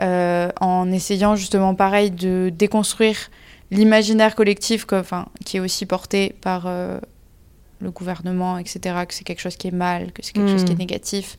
Euh, 0.00 0.50
en 0.60 0.90
essayant 0.90 1.36
justement 1.36 1.74
pareil 1.74 2.10
de 2.10 2.50
déconstruire 2.56 3.30
l'imaginaire 3.70 4.34
collectif 4.34 4.86
qui 5.44 5.58
est 5.58 5.60
aussi 5.60 5.84
porté 5.84 6.34
par 6.40 6.66
euh, 6.66 6.98
le 7.80 7.90
gouvernement, 7.90 8.56
etc., 8.56 8.80
que 9.06 9.12
c'est 9.12 9.24
quelque 9.24 9.40
chose 9.40 9.56
qui 9.56 9.68
est 9.68 9.72
mal, 9.72 10.12
que 10.12 10.22
c'est 10.22 10.32
quelque 10.32 10.48
chose 10.48 10.64
qui 10.64 10.72
est 10.72 10.74
hmm. 10.74 10.78
négatif, 10.78 11.36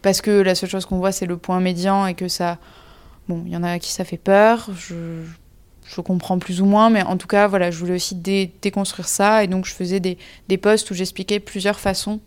parce 0.00 0.20
que 0.20 0.30
la 0.30 0.54
seule 0.54 0.70
chose 0.70 0.86
qu'on 0.86 0.98
voit 0.98 1.10
c'est 1.10 1.26
le 1.26 1.36
point 1.36 1.58
médian 1.58 2.06
et 2.06 2.14
que 2.14 2.28
ça, 2.28 2.58
bon, 3.28 3.42
il 3.46 3.52
y 3.52 3.56
en 3.56 3.64
a 3.64 3.72
à 3.72 3.78
qui 3.80 3.90
ça 3.90 4.04
fait 4.04 4.16
peur, 4.16 4.70
je, 4.76 5.24
je 5.84 6.00
comprends 6.00 6.38
plus 6.38 6.60
ou 6.60 6.66
moins, 6.66 6.90
mais 6.90 7.02
en 7.02 7.16
tout 7.16 7.28
cas, 7.28 7.48
voilà, 7.48 7.72
je 7.72 7.78
voulais 7.78 7.94
aussi 7.94 8.14
déconstruire 8.14 9.08
ça, 9.08 9.42
et 9.42 9.48
donc 9.48 9.66
je 9.66 9.72
faisais 9.72 9.98
des, 9.98 10.18
des 10.46 10.56
posts 10.56 10.90
où 10.92 10.94
j'expliquais 10.94 11.40
plusieurs 11.40 11.80
façons 11.80 12.20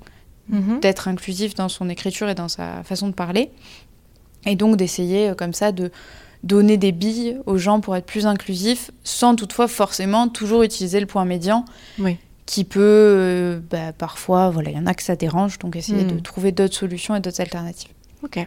mhm. 0.49 0.81
d'être 0.81 1.07
inclusif 1.07 1.55
dans 1.55 1.69
son 1.69 1.87
écriture 1.89 2.27
et 2.27 2.35
dans 2.35 2.49
sa 2.49 2.83
façon 2.83 3.07
de 3.07 3.13
parler. 3.13 3.51
Et 4.45 4.55
donc 4.55 4.77
d'essayer 4.77 5.29
euh, 5.29 5.35
comme 5.35 5.53
ça 5.53 5.71
de 5.71 5.91
donner 6.43 6.77
des 6.77 6.91
billes 6.91 7.37
aux 7.45 7.57
gens 7.57 7.81
pour 7.81 7.95
être 7.95 8.05
plus 8.05 8.25
inclusifs, 8.25 8.91
sans 9.03 9.35
toutefois 9.35 9.67
forcément 9.67 10.27
toujours 10.27 10.63
utiliser 10.63 10.99
le 10.99 11.05
point 11.05 11.23
médian, 11.23 11.65
qui 12.47 12.63
peut 12.63 12.79
euh, 12.81 13.59
bah, 13.69 13.93
parfois, 13.93 14.49
voilà, 14.49 14.71
il 14.71 14.75
y 14.75 14.79
en 14.79 14.87
a 14.87 14.95
que 14.95 15.03
ça 15.03 15.15
dérange, 15.15 15.59
donc 15.59 15.75
essayer 15.75 16.03
de 16.03 16.15
hmm. 16.15 16.21
trouver 16.21 16.51
d'autres 16.51 16.73
solutions 16.73 17.15
et 17.15 17.19
d'autres 17.19 17.41
alternatives. 17.41 17.91
Ok. 18.23 18.39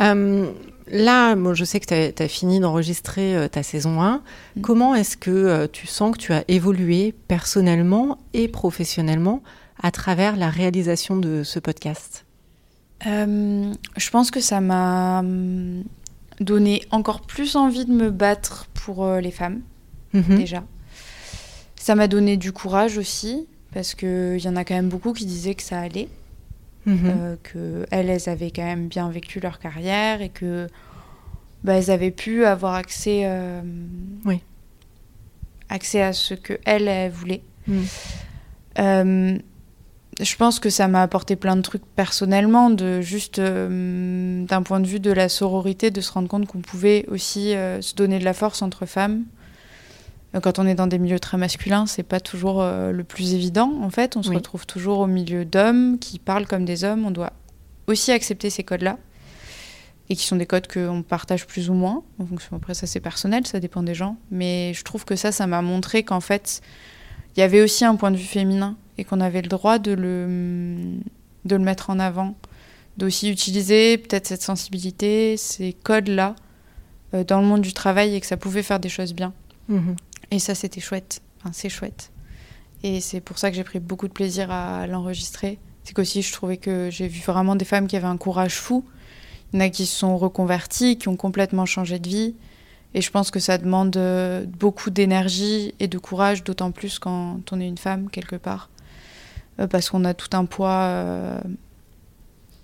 Euh, 0.00 0.50
là, 0.88 1.36
moi, 1.36 1.52
je 1.52 1.66
sais 1.66 1.80
que 1.80 2.10
tu 2.10 2.22
as, 2.22 2.28
fini 2.28 2.60
d'enregistrer 2.60 3.46
ta 3.52 3.62
saison 3.62 4.00
1. 4.00 4.22
Hmm. 4.56 4.60
Comment 4.62 4.94
est-ce 4.94 5.18
que 5.18 5.66
tu 5.66 5.86
sens 5.86 6.12
que 6.12 6.18
tu 6.18 6.32
as 6.32 6.44
évolué 6.48 7.14
personnellement 7.28 8.16
et 8.32 8.48
professionnellement 8.48 9.42
à 9.82 9.90
travers 9.90 10.36
la 10.36 10.48
réalisation 10.48 11.16
de 11.16 11.42
ce 11.42 11.58
podcast? 11.58 12.25
Euh, 13.06 13.72
je 13.96 14.10
pense 14.10 14.30
que 14.30 14.40
ça 14.40 14.60
m'a 14.60 15.18
hum, 15.20 15.84
donné 16.40 16.82
encore 16.90 17.20
plus 17.22 17.56
envie 17.56 17.84
de 17.84 17.92
me 17.92 18.10
battre 18.10 18.66
pour 18.74 19.04
euh, 19.04 19.20
les 19.20 19.30
femmes, 19.30 19.60
Mhm. 20.14 20.36
déjà. 20.36 20.64
Ça 21.76 21.94
m'a 21.94 22.08
donné 22.08 22.36
du 22.36 22.52
courage 22.52 22.96
aussi, 22.96 23.46
parce 23.74 23.94
qu'il 23.94 24.38
y 24.40 24.48
en 24.48 24.56
a 24.56 24.64
quand 24.64 24.74
même 24.74 24.88
beaucoup 24.88 25.12
qui 25.12 25.26
disaient 25.26 25.54
que 25.54 25.62
ça 25.62 25.78
allait, 25.80 26.08
Mhm. 26.86 26.98
euh, 27.04 27.36
que 27.42 27.86
elles, 27.90 28.08
elles 28.08 28.28
avaient 28.28 28.50
quand 28.50 28.64
même 28.64 28.88
bien 28.88 29.10
vécu 29.10 29.40
leur 29.40 29.58
carrière 29.58 30.22
et 30.22 30.28
que 30.30 30.68
bah, 31.64 31.74
elles 31.74 31.90
avaient 31.90 32.10
pu 32.12 32.44
avoir 32.44 32.74
accès, 32.74 33.22
euh, 33.24 33.60
Oui. 34.24 34.40
accès 35.68 36.00
à 36.02 36.12
ce 36.12 36.34
que 36.34 36.58
elles, 36.64 36.86
elles 36.88 37.10
voulaient. 37.12 37.42
Mhm. 37.66 39.40
Je 40.20 40.36
pense 40.36 40.60
que 40.60 40.70
ça 40.70 40.88
m'a 40.88 41.02
apporté 41.02 41.36
plein 41.36 41.56
de 41.56 41.60
trucs 41.60 41.84
personnellement, 41.94 42.70
de 42.70 43.02
juste 43.02 43.38
euh, 43.38 44.44
d'un 44.46 44.62
point 44.62 44.80
de 44.80 44.86
vue 44.86 44.98
de 45.00 45.10
la 45.10 45.28
sororité, 45.28 45.90
de 45.90 46.00
se 46.00 46.10
rendre 46.10 46.28
compte 46.28 46.46
qu'on 46.46 46.60
pouvait 46.62 47.04
aussi 47.08 47.54
euh, 47.54 47.82
se 47.82 47.94
donner 47.94 48.18
de 48.18 48.24
la 48.24 48.32
force 48.32 48.62
entre 48.62 48.86
femmes. 48.86 49.24
Euh, 50.34 50.40
Quand 50.40 50.58
on 50.58 50.66
est 50.66 50.74
dans 50.74 50.86
des 50.86 50.98
milieux 50.98 51.20
très 51.20 51.36
masculins, 51.36 51.84
c'est 51.86 52.02
pas 52.02 52.18
toujours 52.20 52.62
euh, 52.62 52.92
le 52.92 53.04
plus 53.04 53.34
évident. 53.34 53.74
En 53.82 53.90
fait, 53.90 54.16
on 54.16 54.22
se 54.22 54.30
Oui. 54.30 54.36
retrouve 54.36 54.66
toujours 54.66 55.00
au 55.00 55.06
milieu 55.06 55.44
d'hommes 55.44 55.98
qui 55.98 56.18
parlent 56.18 56.46
comme 56.46 56.64
des 56.64 56.84
hommes. 56.84 57.04
On 57.04 57.10
doit 57.10 57.34
aussi 57.86 58.10
accepter 58.10 58.48
ces 58.48 58.64
codes-là 58.64 58.96
et 60.08 60.16
qui 60.16 60.24
sont 60.24 60.36
des 60.36 60.46
codes 60.46 60.66
qu'on 60.72 61.02
partage 61.02 61.46
plus 61.46 61.68
ou 61.68 61.74
moins. 61.74 62.02
En 62.18 62.24
fonction, 62.24 62.56
après, 62.56 62.72
ça 62.72 62.86
c'est 62.86 63.00
personnel, 63.00 63.46
ça 63.46 63.60
dépend 63.60 63.82
des 63.82 63.94
gens. 63.94 64.16
Mais 64.30 64.72
je 64.72 64.82
trouve 64.82 65.04
que 65.04 65.14
ça, 65.14 65.30
ça 65.30 65.46
m'a 65.46 65.60
montré 65.60 66.04
qu'en 66.04 66.20
fait, 66.20 66.62
il 67.36 67.40
y 67.40 67.42
avait 67.42 67.60
aussi 67.60 67.84
un 67.84 67.96
point 67.96 68.10
de 68.10 68.16
vue 68.16 68.24
féminin 68.24 68.76
et 68.98 69.04
qu'on 69.04 69.20
avait 69.20 69.42
le 69.42 69.48
droit 69.48 69.78
de 69.78 69.92
le, 69.92 70.98
de 71.44 71.56
le 71.56 71.62
mettre 71.62 71.90
en 71.90 71.98
avant, 71.98 72.34
d'aussi 72.96 73.30
utiliser 73.30 73.98
peut-être 73.98 74.26
cette 74.26 74.42
sensibilité, 74.42 75.36
ces 75.36 75.72
codes-là 75.72 76.34
euh, 77.14 77.24
dans 77.24 77.40
le 77.40 77.46
monde 77.46 77.60
du 77.60 77.72
travail 77.72 78.14
et 78.14 78.20
que 78.20 78.26
ça 78.26 78.36
pouvait 78.36 78.62
faire 78.62 78.80
des 78.80 78.88
choses 78.88 79.14
bien. 79.14 79.32
Mhm. 79.68 79.96
Et 80.30 80.38
ça, 80.38 80.54
c'était 80.54 80.80
chouette. 80.80 81.20
Enfin, 81.38 81.50
c'est 81.52 81.68
chouette. 81.68 82.10
Et 82.82 83.00
c'est 83.00 83.20
pour 83.20 83.38
ça 83.38 83.50
que 83.50 83.56
j'ai 83.56 83.64
pris 83.64 83.80
beaucoup 83.80 84.08
de 84.08 84.12
plaisir 84.12 84.50
à 84.50 84.86
l'enregistrer. 84.86 85.58
C'est 85.84 85.92
qu'aussi, 85.92 86.22
je 86.22 86.32
trouvais 86.32 86.56
que 86.56 86.88
j'ai 86.90 87.08
vu 87.08 87.20
vraiment 87.24 87.56
des 87.56 87.64
femmes 87.64 87.86
qui 87.86 87.96
avaient 87.96 88.06
un 88.06 88.16
courage 88.16 88.56
fou. 88.56 88.84
Il 89.52 89.60
y 89.60 89.62
en 89.62 89.66
a 89.66 89.68
qui 89.68 89.86
se 89.86 89.96
sont 89.96 90.16
reconverties, 90.18 90.98
qui 90.98 91.08
ont 91.08 91.16
complètement 91.16 91.66
changé 91.66 91.98
de 91.98 92.08
vie. 92.08 92.34
Et 92.94 93.02
je 93.02 93.10
pense 93.10 93.30
que 93.30 93.40
ça 93.40 93.58
demande 93.58 93.96
euh, 93.96 94.44
beaucoup 94.46 94.90
d'énergie 94.90 95.74
et 95.80 95.86
de 95.86 95.98
courage, 95.98 96.44
d'autant 96.44 96.70
plus 96.70 96.98
quand 96.98 97.40
on 97.52 97.60
est 97.60 97.68
une 97.68 97.78
femme, 97.78 98.08
quelque 98.10 98.36
part. 98.36 98.68
Euh, 99.60 99.66
parce 99.66 99.88
qu'on 99.90 100.04
a 100.04 100.12
tout 100.14 100.28
un 100.36 100.44
poids 100.44 100.70
euh, 100.70 101.38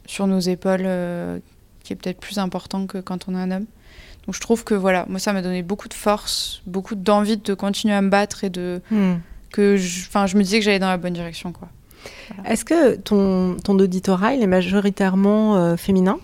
sur 0.07 0.27
nos 0.27 0.41
épaules 0.41 0.83
euh, 0.85 1.39
qui 1.85 1.93
est 1.93 1.97
peut-être 1.97 2.21
plus 2.21 2.39
important 2.39 2.87
que 2.87 2.99
quand 2.99 3.29
on 3.29 3.35
est 3.35 3.39
un 3.41 3.51
homme. 3.51 3.67
Donc 4.27 4.35
je 4.35 4.41
trouve 4.41 4.63
que 4.63 4.75
voilà, 4.75 5.05
moi 5.09 5.19
ça 5.19 5.33
m'a 5.33 5.43
donné 5.43 5.63
beaucoup 5.63 5.89
de 5.89 5.95
force, 5.95 6.63
beaucoup 6.67 6.95
d'envie 6.95 7.39
de 7.39 7.55
continuer 7.55 7.95
à 7.95 8.03
me 8.03 8.09
battre 8.11 8.45
et 8.45 8.51
de 8.51 8.81
Mhm. 8.91 9.21
que 9.51 9.77
je, 9.77 10.07
je 10.27 10.37
me 10.37 10.43
disais 10.43 10.59
que 10.59 10.65
j'allais 10.65 10.79
dans 10.79 10.89
la 10.89 10.97
bonne 10.99 11.13
direction 11.15 11.53
quoi. 11.53 11.69
Est-ce 12.45 12.65
que 12.65 12.97
ton, 12.97 13.57
ton 13.63 13.79
auditorat, 13.79 14.35
il 14.35 14.43
est 14.43 14.47
majoritairement 14.47 15.57
euh, 15.57 15.77
féminin? 15.77 16.19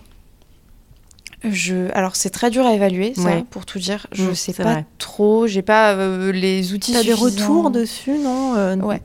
Je, 1.43 1.89
alors 1.93 2.17
c'est 2.17 2.31
très 2.31 2.49
dur 2.49 2.65
à 2.65 2.73
évaluer 2.73 3.13
ça, 3.15 3.23
Ouais. 3.23 3.45
pour 3.49 3.65
tout 3.65 3.79
dire. 3.79 4.07
Je 4.11 4.31
Mm, 4.31 4.35
sais 4.35 4.53
pas 4.53 4.63
vrai. 4.63 4.85
trop, 4.97 5.47
j'ai 5.47 5.61
pas 5.61 5.93
euh, 5.93 6.33
les 6.33 6.73
outils. 6.73 6.91
T'as 6.91 7.03
des 7.03 7.13
retours 7.13 7.71
dessus, 7.71 8.17
non 8.17 8.55
euh, 8.57 8.75
Ouais. 8.75 9.01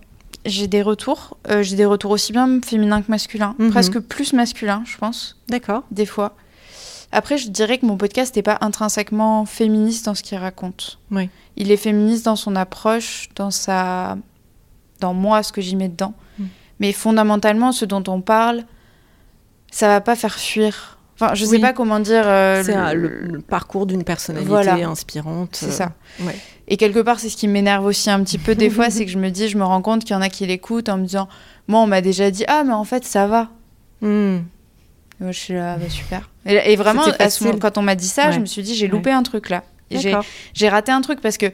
J'ai 0.46 0.66
des 0.66 0.82
retours. 0.82 1.36
Euh, 1.48 1.62
j'ai 1.62 1.76
des 1.76 1.86
retours 1.86 2.10
aussi 2.10 2.32
bien 2.32 2.60
féminins 2.64 3.00
que 3.02 3.10
masculins, 3.10 3.54
Mhm. 3.58 3.70
presque 3.70 3.98
plus 4.00 4.32
masculins, 4.32 4.82
je 4.86 4.96
pense, 4.98 5.36
D'accord. 5.48 5.84
des 5.90 6.06
fois. 6.06 6.36
Après, 7.12 7.38
je 7.38 7.48
dirais 7.48 7.78
que 7.78 7.86
mon 7.86 7.96
podcast 7.96 8.34
n'est 8.36 8.42
pas 8.42 8.58
intrinsèquement 8.60 9.46
féministe 9.46 10.04
dans 10.06 10.14
ce 10.14 10.22
qu'il 10.22 10.36
raconte. 10.36 10.98
Oui. 11.10 11.30
Il 11.56 11.70
est 11.70 11.76
féministe 11.76 12.24
dans 12.24 12.36
son 12.36 12.56
approche, 12.56 13.28
dans 13.36 13.50
sa, 13.52 14.18
dans 15.00 15.14
moi, 15.14 15.42
ce 15.42 15.52
que 15.52 15.60
j'y 15.60 15.76
mets 15.76 15.88
dedans. 15.88 16.14
Mm. 16.38 16.44
Mais 16.80 16.92
fondamentalement, 16.92 17.70
ce 17.72 17.84
dont 17.84 18.02
on 18.08 18.20
parle, 18.20 18.64
ça 19.70 19.86
va 19.88 20.00
pas 20.00 20.16
faire 20.16 20.34
fuir. 20.38 20.93
Enfin, 21.14 21.34
je 21.34 21.44
sais 21.44 21.52
Oui. 21.52 21.60
pas 21.60 21.72
comment 21.72 22.00
dire. 22.00 22.24
euh, 22.26 22.62
C'est 22.64 22.72
le- 22.72 22.78
un- 22.78 22.92
le, 22.94 23.08
le 23.20 23.40
parcours 23.40 23.86
d'une 23.86 24.02
personnalité 24.04 24.48
Voilà. 24.48 24.74
inspirante. 24.88 25.50
C'est 25.56 25.66
euh, 25.66 25.70
ça. 25.70 25.92
ouais. 26.20 26.34
Et 26.66 26.76
quelque 26.76 26.98
part, 27.00 27.20
c'est 27.20 27.28
ce 27.28 27.36
qui 27.36 27.46
m'énerve 27.46 27.84
aussi 27.84 28.10
un 28.10 28.22
petit 28.24 28.38
peu 28.38 28.54
des 28.54 28.70
fois, 28.70 28.90
c'est 28.90 29.04
que 29.04 29.10
je 29.10 29.18
me 29.18 29.30
dis, 29.30 29.48
je 29.48 29.56
me 29.58 29.64
rends 29.64 29.82
compte 29.82 30.02
qu'il 30.04 30.14
y 30.14 30.18
en 30.18 30.22
a 30.22 30.28
qui 30.28 30.44
l'écoutent 30.46 30.88
en 30.88 30.96
me 30.98 31.04
disant, 31.04 31.28
moi, 31.68 31.80
on 31.80 31.86
m'a 31.86 32.00
déjà 32.00 32.30
dit, 32.30 32.44
ah, 32.48 32.64
mais 32.64 32.72
en 32.72 32.84
fait, 32.84 33.04
ça 33.04 33.26
va. 33.26 33.48
Et 34.02 34.06
moi, 35.20 35.30
je 35.32 35.38
suis 35.38 35.54
là, 35.54 35.76
bah, 35.76 35.88
super. 35.88 36.28
Et, 36.46 36.72
et 36.72 36.76
vraiment, 36.76 37.04
à 37.18 37.30
ce 37.30 37.44
moment- 37.44 37.58
quand 37.58 37.78
on 37.78 37.82
m'a 37.82 37.94
dit 37.94 38.08
ça, 38.08 38.26
Ouais. 38.26 38.32
je 38.32 38.40
me 38.40 38.46
suis 38.46 38.62
dit, 38.62 38.74
j'ai 38.74 38.88
loupé 38.88 39.10
un 39.12 39.22
truc 39.22 39.50
là. 39.50 39.62
J'ai 40.54 40.68
raté 40.68 40.90
un 40.90 41.00
truc 41.00 41.20
parce 41.20 41.38
que 41.38 41.46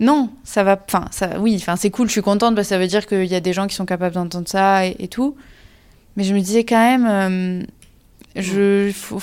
non, 0.00 0.30
ça 0.44 0.64
va. 0.64 0.78
Enfin, 0.86 1.06
ça, 1.10 1.38
oui, 1.40 1.56
enfin, 1.60 1.76
c'est 1.76 1.90
cool, 1.90 2.06
je 2.08 2.12
suis 2.12 2.22
contente 2.22 2.54
parce 2.54 2.66
que 2.68 2.74
ça 2.74 2.78
veut 2.78 2.86
dire 2.86 3.06
qu'il 3.06 3.24
y 3.26 3.34
a 3.34 3.40
des 3.40 3.52
gens 3.52 3.66
qui 3.66 3.74
sont 3.76 3.86
capables 3.86 4.14
d'entendre 4.14 4.48
ça 4.48 4.86
et, 4.86 4.96
et 4.98 5.08
tout. 5.08 5.36
Mais 6.16 6.24
je 6.24 6.34
me 6.34 6.40
disais 6.40 6.64
quand 6.64 6.76
même, 6.80 7.06
euh, 7.08 7.62
je, 8.42 8.90
faut- 8.94 9.20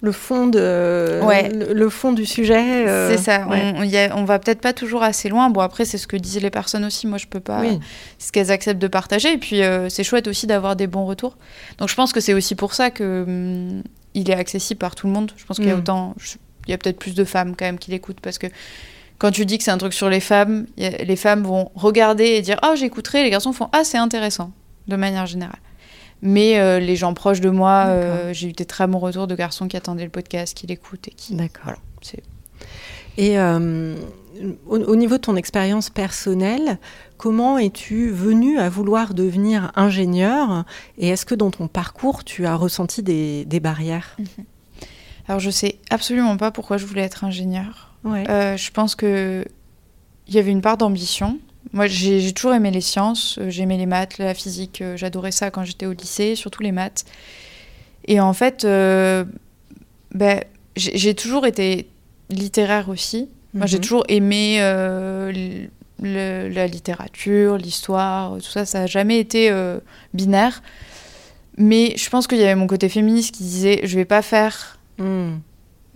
Le 0.00 0.12
fond 0.12 0.46
de, 0.46 1.18
Ouais. 1.24 1.48
le, 1.48 1.88
fond 1.90 2.12
du 2.12 2.24
sujet. 2.24 2.86
euh, 2.86 3.10
c'est 3.10 3.22
ça. 3.22 3.46
ouais. 3.48 3.72
On, 3.76 3.82
a- 3.82 4.14
on 4.16 4.24
va 4.24 4.38
peut-être 4.38 4.60
pas 4.60 4.72
toujours 4.72 5.02
assez 5.02 5.28
loin. 5.28 5.50
Bon, 5.50 5.60
après, 5.60 5.84
c'est 5.84 5.98
ce 5.98 6.06
que 6.06 6.16
disent 6.16 6.40
les 6.40 6.50
personnes 6.50 6.84
aussi. 6.84 7.06
Moi, 7.08 7.18
je 7.18 7.26
peux 7.26 7.40
pas. 7.40 7.60
Oui. 7.60 7.80
C'est 8.18 8.28
ce 8.28 8.32
qu'elles 8.32 8.52
acceptent 8.52 8.80
de 8.80 8.86
partager. 8.86 9.32
Et 9.32 9.38
puis, 9.38 9.62
euh, 9.62 9.88
c'est 9.88 10.04
chouette 10.04 10.28
aussi 10.28 10.46
d'avoir 10.46 10.76
des 10.76 10.86
bons 10.86 11.04
retours. 11.04 11.36
Donc, 11.78 11.88
je 11.88 11.96
pense 11.96 12.12
que 12.12 12.20
c'est 12.20 12.32
aussi 12.34 12.54
pour 12.54 12.74
ça 12.74 12.90
que 12.92 13.24
hum, 13.26 13.82
il 14.14 14.30
est 14.30 14.34
accessible 14.34 14.78
par 14.78 14.94
tout 14.94 15.08
le 15.08 15.12
monde. 15.12 15.32
Je 15.36 15.44
pense 15.44 15.56
qu'il 15.56 15.66
y 15.66 15.70
a 15.72 15.74
Mm. 15.76 15.80
autant. 15.80 16.14
je- 16.18 16.36
Il 16.68 16.70
y 16.70 16.74
a 16.74 16.78
peut-être 16.78 16.98
plus 16.98 17.14
de 17.14 17.24
femmes 17.24 17.54
quand 17.56 17.64
même 17.64 17.78
qui 17.78 17.90
l'écoutent 17.90 18.20
parce 18.20 18.36
que 18.38 18.46
quand 19.18 19.30
tu 19.32 19.46
dis 19.46 19.56
que 19.58 19.64
c'est 19.64 19.70
un 19.72 19.78
truc 19.78 19.94
sur 19.94 20.08
les 20.10 20.20
femmes, 20.20 20.66
a- 20.78 21.02
les 21.02 21.16
femmes 21.16 21.42
vont 21.42 21.70
regarder 21.74 22.24
et 22.24 22.42
dire 22.42 22.58
ah 22.62 22.74
j'écouterai. 22.76 23.24
Les 23.24 23.30
garçons 23.30 23.52
font 23.52 23.68
ah 23.72 23.82
c'est 23.84 23.98
intéressant 23.98 24.52
de 24.86 24.94
manière 24.96 25.26
générale. 25.26 25.58
Mais 26.22 26.58
euh, 26.58 26.80
les 26.80 26.96
gens 26.96 27.14
proches 27.14 27.40
de 27.40 27.50
moi, 27.50 27.84
euh, 27.88 28.32
j'ai 28.32 28.48
eu 28.48 28.52
des 28.52 28.64
très 28.64 28.86
bons 28.86 28.98
retours 28.98 29.26
de 29.26 29.34
garçons 29.34 29.68
qui 29.68 29.76
attendaient 29.76 30.04
le 30.04 30.10
podcast, 30.10 30.56
qui 30.56 30.66
l'écoutent 30.66 31.08
et 31.08 31.12
qui. 31.12 31.34
D'accord. 31.34 31.62
Voilà, 31.64 31.78
Et 33.16 33.38
euh, 33.38 33.94
au, 34.66 34.78
au 34.78 34.96
niveau 34.96 35.16
de 35.16 35.22
ton 35.22 35.36
expérience 35.36 35.90
personnelle, 35.90 36.78
comment 37.16 37.58
es-tu 37.58 38.10
venu 38.10 38.58
à 38.58 38.68
vouloir 38.68 39.14
devenir 39.14 39.70
ingénieur 39.76 40.64
Et 40.98 41.08
est-ce 41.08 41.24
que 41.24 41.34
dans 41.36 41.50
ton 41.50 41.68
parcours, 41.68 42.24
tu 42.24 42.46
as 42.46 42.56
ressenti 42.56 43.02
des, 43.02 43.44
des 43.44 43.60
barrières? 43.60 44.16
Alors 45.28 45.40
je 45.40 45.50
sais 45.50 45.78
absolument 45.90 46.36
pas 46.36 46.50
pourquoi 46.50 46.78
je 46.78 46.86
voulais 46.86 47.02
être 47.02 47.22
ingénieur. 47.22 47.94
Ouais. 48.02 48.24
Je 48.56 48.70
pense 48.70 48.94
que 48.94 49.44
il 50.26 50.34
y 50.34 50.38
avait 50.38 50.50
une 50.50 50.60
part 50.62 50.76
d'ambition. 50.76 51.38
Moi, 51.72 51.86
j'ai 51.86 52.32
toujours 52.32 52.54
aimé 52.54 52.70
les 52.70 52.80
sciences, 52.80 53.38
euh, 53.38 53.50
j'aimais 53.50 53.76
les 53.76 53.86
maths, 53.86 54.18
la 54.18 54.32
physique, 54.34 54.80
euh, 54.80 54.96
j'adorais 54.96 55.32
ça 55.32 55.50
quand 55.50 55.64
j'étais 55.64 55.86
au 55.86 55.92
lycée, 55.92 56.34
surtout 56.34 56.62
les 56.62 56.72
maths. 56.72 57.04
Et 58.06 58.20
en 58.20 58.32
fait, 58.32 58.64
euh, 58.64 59.24
ben, 60.14 60.42
j'ai 60.76 61.14
toujours 61.14 61.46
été 61.46 61.88
littéraire 62.30 62.88
aussi. 62.88 63.28
Moi, 63.54 63.66
j'ai 63.66 63.76
Mhm. 63.78 63.82
toujours 63.82 64.04
aimé 64.08 64.58
euh, 64.60 65.32
le- 66.00 66.48
la 66.48 66.66
littérature, 66.66 67.56
l'histoire, 67.58 68.36
tout 68.36 68.50
ça. 68.50 68.64
Ça 68.64 68.80
n'a 68.80 68.86
jamais 68.86 69.18
été 69.18 69.50
euh, 69.50 69.78
binaire. 70.14 70.62
Mais 71.56 71.94
je 71.96 72.08
pense 72.08 72.26
qu'il 72.28 72.38
y 72.38 72.44
avait 72.44 72.54
mon 72.54 72.68
côté 72.68 72.88
féministe 72.88 73.34
qui 73.34 73.42
disait 73.42 73.80
je 73.84 73.96
vais 73.96 74.04
pas 74.04 74.22
faire 74.22 74.78
Hmm. 74.98 75.38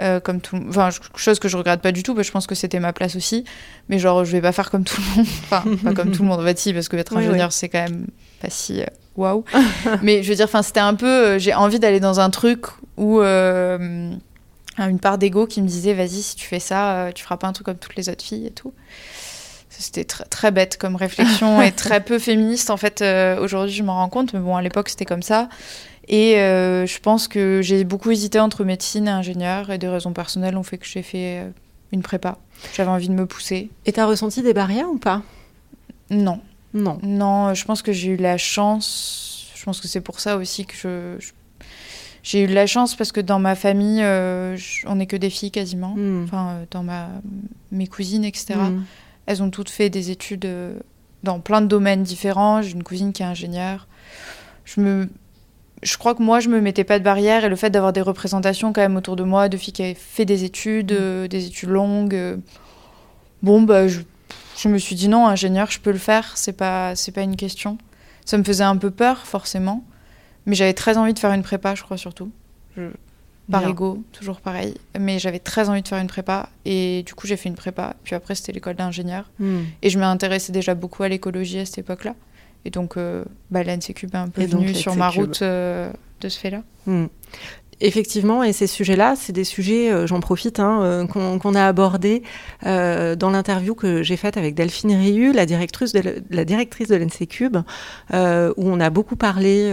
Euh, 0.02 0.20
comme 0.20 0.40
tout 0.40 0.58
enfin 0.68 0.90
chose 1.16 1.38
que 1.38 1.48
je 1.48 1.56
regrette 1.56 1.80
pas 1.80 1.92
du 1.92 2.02
tout 2.02 2.14
parce 2.14 2.26
que 2.26 2.28
je 2.28 2.32
pense 2.32 2.46
que 2.46 2.54
c'était 2.54 2.80
ma 2.80 2.92
place 2.92 3.16
aussi. 3.16 3.44
Mais 3.88 3.98
genre 3.98 4.24
je 4.24 4.32
vais 4.32 4.40
pas 4.40 4.52
faire 4.52 4.70
comme 4.70 4.84
tout 4.84 5.00
le 5.00 5.16
monde. 5.16 5.26
Enfin 5.44 5.64
pas 5.82 5.94
comme 5.94 6.10
tout 6.12 6.22
le 6.22 6.28
monde. 6.28 6.40
En 6.40 6.44
fait 6.44 6.58
si 6.58 6.72
parce 6.72 6.88
que 6.88 6.96
être 6.96 7.14
Oui, 7.16 7.24
ingénieur 7.24 7.52
c'est 7.52 7.68
quand 7.68 7.82
même 7.82 8.06
pas 8.40 8.50
si 8.50 8.82
euh, 8.82 8.86
waouh. 9.16 9.44
Mais 10.02 10.22
je 10.22 10.28
veux 10.28 10.34
dire 10.34 10.46
enfin 10.46 10.62
c'était 10.62 10.80
un 10.80 10.94
peu 10.94 11.06
euh, 11.06 11.38
j'ai 11.38 11.54
envie 11.54 11.78
d'aller 11.78 12.00
dans 12.00 12.20
un 12.20 12.30
truc 12.30 12.66
où 12.96 13.20
euh, 13.20 14.10
une 14.78 14.98
part 14.98 15.18
d'ego 15.18 15.46
qui 15.46 15.62
me 15.62 15.68
disait 15.68 15.94
vas-y 15.94 16.22
si 16.22 16.36
tu 16.36 16.46
fais 16.46 16.60
ça 16.60 17.10
tu 17.14 17.22
feras 17.22 17.36
pas 17.36 17.46
un 17.46 17.52
truc 17.52 17.66
comme 17.66 17.78
toutes 17.78 17.96
les 17.96 18.08
autres 18.08 18.24
filles 18.24 18.46
et 18.46 18.52
tout 18.52 18.72
c'était 19.78 20.04
très, 20.04 20.24
très 20.24 20.50
bête 20.50 20.76
comme 20.76 20.96
réflexion 20.96 21.61
et 21.62 21.72
très 21.85 22.00
peu 22.02 22.18
féministe 22.18 22.70
en 22.70 22.76
fait 22.76 23.02
euh, 23.02 23.40
aujourd'hui 23.40 23.72
je 23.74 23.82
m'en 23.82 23.94
rends 23.94 24.08
compte 24.08 24.32
mais 24.35 24.40
bon 24.40 24.56
à 24.56 24.62
l'époque 24.62 24.88
c'était 24.88 25.04
comme 25.04 25.22
ça 25.22 25.48
et 26.08 26.38
euh, 26.38 26.85
je 26.87 26.98
pense 26.98 27.28
que 27.28 27.61
j'ai 27.62 27.85
beaucoup 27.85 28.11
hésité 28.11 28.38
entre 28.40 28.64
médecine 28.64 29.06
et 29.08 29.11
ingénieur 29.11 29.70
et 29.70 29.78
des 29.78 29.88
raisons 29.88 30.12
personnelles 30.12 30.56
ont 30.56 30.62
fait 30.64 30.78
que 30.78 30.87
j'ai 30.87 31.02
fait 31.02 31.38
euh, 31.40 31.50
une 31.92 32.02
prépa. 32.02 32.38
J'avais 32.74 32.90
envie 32.90 33.08
de 33.08 33.14
me 33.14 33.26
pousser. 33.26 33.70
Et 33.87 33.92
t'as 33.92 34.06
ressenti 34.06 34.42
des 34.42 34.52
barrières 34.54 34.88
ou 34.88 34.96
pas? 34.98 35.22
Non, 36.11 36.40
Non. 36.74 36.98
non, 37.02 37.54
je 37.54 37.64
pense 37.64 37.82
que 37.82 37.92
j'ai 37.92 38.11
eu 38.12 38.16
la 38.16 38.37
chance. 38.38 39.48
Je 39.54 39.62
pense 39.64 39.80
que 39.80 39.87
c'est 39.88 40.00
pour 40.00 40.18
ça 40.18 40.37
aussi 40.38 40.64
que 40.66 40.74
je. 40.74 41.16
je- 41.24 41.32
J'ai 42.24 42.42
eu 42.44 42.46
de 42.46 42.54
la 42.54 42.66
chance 42.66 42.94
parce 42.96 43.12
que 43.12 43.20
dans 43.20 43.38
ma 43.38 43.54
famille, 43.54 44.02
euh, 44.02 44.56
je- 44.56 44.87
on 44.87 44.96
n'est 44.96 45.06
que 45.06 45.16
des 45.16 45.30
filles 45.30 45.50
quasiment. 45.50 45.94
Hmm. 45.96 46.24
Enfin, 46.24 46.61
dans 46.70 46.82
ma, 46.82 47.08
mes 47.72 47.87
cousines, 47.87 48.24
etc. 48.24 48.54
Elles 49.26 49.42
ont 49.42 49.50
toutes 49.50 49.70
fait 49.70 49.90
des 49.90 50.11
études 50.11 50.44
euh, 50.44 50.78
dans 51.22 51.40
plein 51.40 51.61
de 51.61 51.66
domaines 51.66 52.02
différents. 52.02 52.62
J'ai 52.62 52.72
une 52.72 52.82
cousine 52.82 53.12
qui 53.12 53.22
est 53.22 53.26
ingénieure. 53.26 53.87
Je 54.64 54.80
me... 54.80 55.08
je 55.82 55.96
crois 55.96 56.14
que 56.14 56.22
moi, 56.22 56.40
je 56.40 56.48
me 56.48 56.61
mettais 56.61 56.85
pas 56.85 56.98
de 56.98 57.04
barrière 57.04 57.44
et 57.44 57.48
le 57.48 57.56
fait 57.56 57.70
d'avoir 57.70 57.92
des 57.92 58.00
représentations 58.00 58.72
quand 58.72 58.80
même 58.80 58.96
autour 58.96 59.16
de 59.16 59.22
moi 59.22 59.48
de 59.48 59.56
filles 59.56 59.72
qui 59.72 59.82
avaient 59.82 59.94
fait 59.94 60.24
des 60.24 60.44
études, 60.44 60.92
euh, 60.92 61.28
des 61.28 61.46
études 61.46 61.70
longues, 61.70 62.14
euh, 62.14 62.37
bon, 63.42 63.62
bah, 63.62 63.88
je, 63.88 64.00
je, 64.56 64.68
me 64.68 64.78
suis 64.78 64.96
dit 64.96 65.08
non, 65.08 65.26
ingénieur, 65.26 65.70
je 65.70 65.80
peux 65.80 65.92
le 65.92 65.98
faire, 65.98 66.37
c'est 66.37 66.56
pas, 66.56 66.96
c'est 66.96 67.12
pas 67.12 67.22
une 67.22 67.37
question. 67.37 67.78
Ça 68.24 68.38
me 68.38 68.44
faisait 68.44 68.64
un 68.64 68.76
peu 68.76 68.90
peur, 68.90 69.18
forcément, 69.26 69.85
mais 70.46 70.54
j'avais 70.54 70.74
très 70.74 70.96
envie 70.96 71.14
de 71.14 71.18
faire 71.18 71.32
une 71.32 71.42
prépa, 71.42 71.74
je 71.74 71.82
crois 71.82 71.96
surtout. 71.96 72.30
Je, 72.76 72.88
par 73.50 73.66
ego, 73.66 74.02
toujours 74.12 74.40
pareil. 74.40 74.74
Mais 74.98 75.18
j'avais 75.18 75.38
très 75.38 75.68
envie 75.68 75.83
de 75.83 75.88
faire 75.88 75.98
une 75.98 76.07
prépa 76.07 76.48
et 76.64 77.02
du 77.05 77.14
coup 77.14 77.26
j'ai 77.26 77.37
fait 77.37 77.48
une 77.48 77.55
prépa. 77.55 77.96
Puis 78.05 78.14
après 78.14 78.35
c'était 78.35 78.52
l'école 78.52 78.76
d'ingénieur 78.76 79.31
hmm. 79.38 79.61
et 79.83 79.90
je 79.90 79.98
m'intéressais 79.98 80.52
déjà 80.52 80.74
beaucoup 80.74 81.02
à 81.02 81.09
l'écologie 81.09 81.59
à 81.59 81.66
cette 81.66 81.78
époque-là. 81.78 82.14
Et 82.64 82.70
donc 82.70 82.96
euh, 82.96 83.24
bah, 83.50 83.62
est 83.62 84.14
un 84.14 84.28
peu 84.28 84.44
venu 84.44 84.74
sur 84.74 84.94
ma 84.94 85.09
route 85.09 85.42
euh, 85.42 85.90
de 86.20 86.28
ce 86.28 86.38
fait-là. 86.38 86.62
Hmm. 86.87 87.07
Effectivement, 87.85 88.44
et 88.44 88.52
ces 88.52 88.68
sujets-là, 88.68 89.14
c'est 89.16 89.33
des 89.33 89.42
sujets, 89.42 89.90
euh, 89.90 90.07
j'en 90.07 90.20
profite, 90.20 90.61
hein, 90.61 91.05
qu'on 91.11 91.55
a 91.57 91.66
abordés 91.66 92.22
dans 92.64 93.31
l'interview 93.33 93.74
que 93.74 94.05
j'ai 94.05 94.16
faite 94.16 94.37
avec 94.37 94.55
Delphine 94.55 94.94
Riu, 94.94 95.33
la 95.33 95.46
directrice 95.46 95.92
de 95.92 96.00
de 96.00 96.94
l'NCCube, 96.96 97.57
où 98.12 98.70
on 98.70 98.78
a 98.78 98.90
beaucoup 98.90 99.16
parlé 99.16 99.72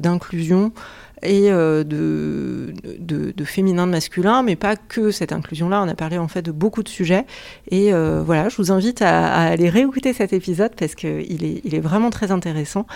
d'inclusion, 0.00 0.72
et 1.24 1.50
euh, 1.50 1.84
de, 1.84 3.44
féminin, 3.44 3.86
de 3.86 3.92
masculin, 3.92 4.42
mais 4.42 4.56
pas 4.56 4.76
que 4.76 5.10
cette 5.10 5.32
inclusion-là. 5.32 5.82
On 5.82 5.88
a 5.88 5.94
parlé 5.94 6.18
en 6.18 6.28
fait 6.28 6.42
de 6.42 6.52
beaucoup 6.52 6.82
de 6.82 6.88
sujets. 6.88 7.24
Et 7.70 7.92
euh, 7.92 8.22
voilà, 8.24 8.48
je 8.48 8.56
vous 8.56 8.72
invite 8.72 9.02
à, 9.02 9.34
aller 9.34 9.68
réécouter 9.68 10.12
cet 10.12 10.32
épisode 10.32 10.72
parce 10.76 10.94
qu'il 10.94 11.44
est, 11.44 11.60
il 11.64 11.74
est 11.74 11.80
vraiment 11.80 12.10
très 12.10 12.30
intéressant. 12.30 12.86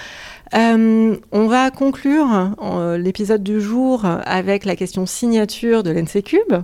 Euh, 0.55 1.17
on 1.33 1.47
va 1.47 1.71
conclure 1.71 2.55
l'épisode 2.99 3.43
du 3.43 3.61
jour 3.61 4.05
avec 4.05 4.65
la 4.65 4.77
question 4.77 5.07
signature 5.07 5.83
de 5.83 5.91
l'NC 5.91 6.23
Cube. 6.23 6.63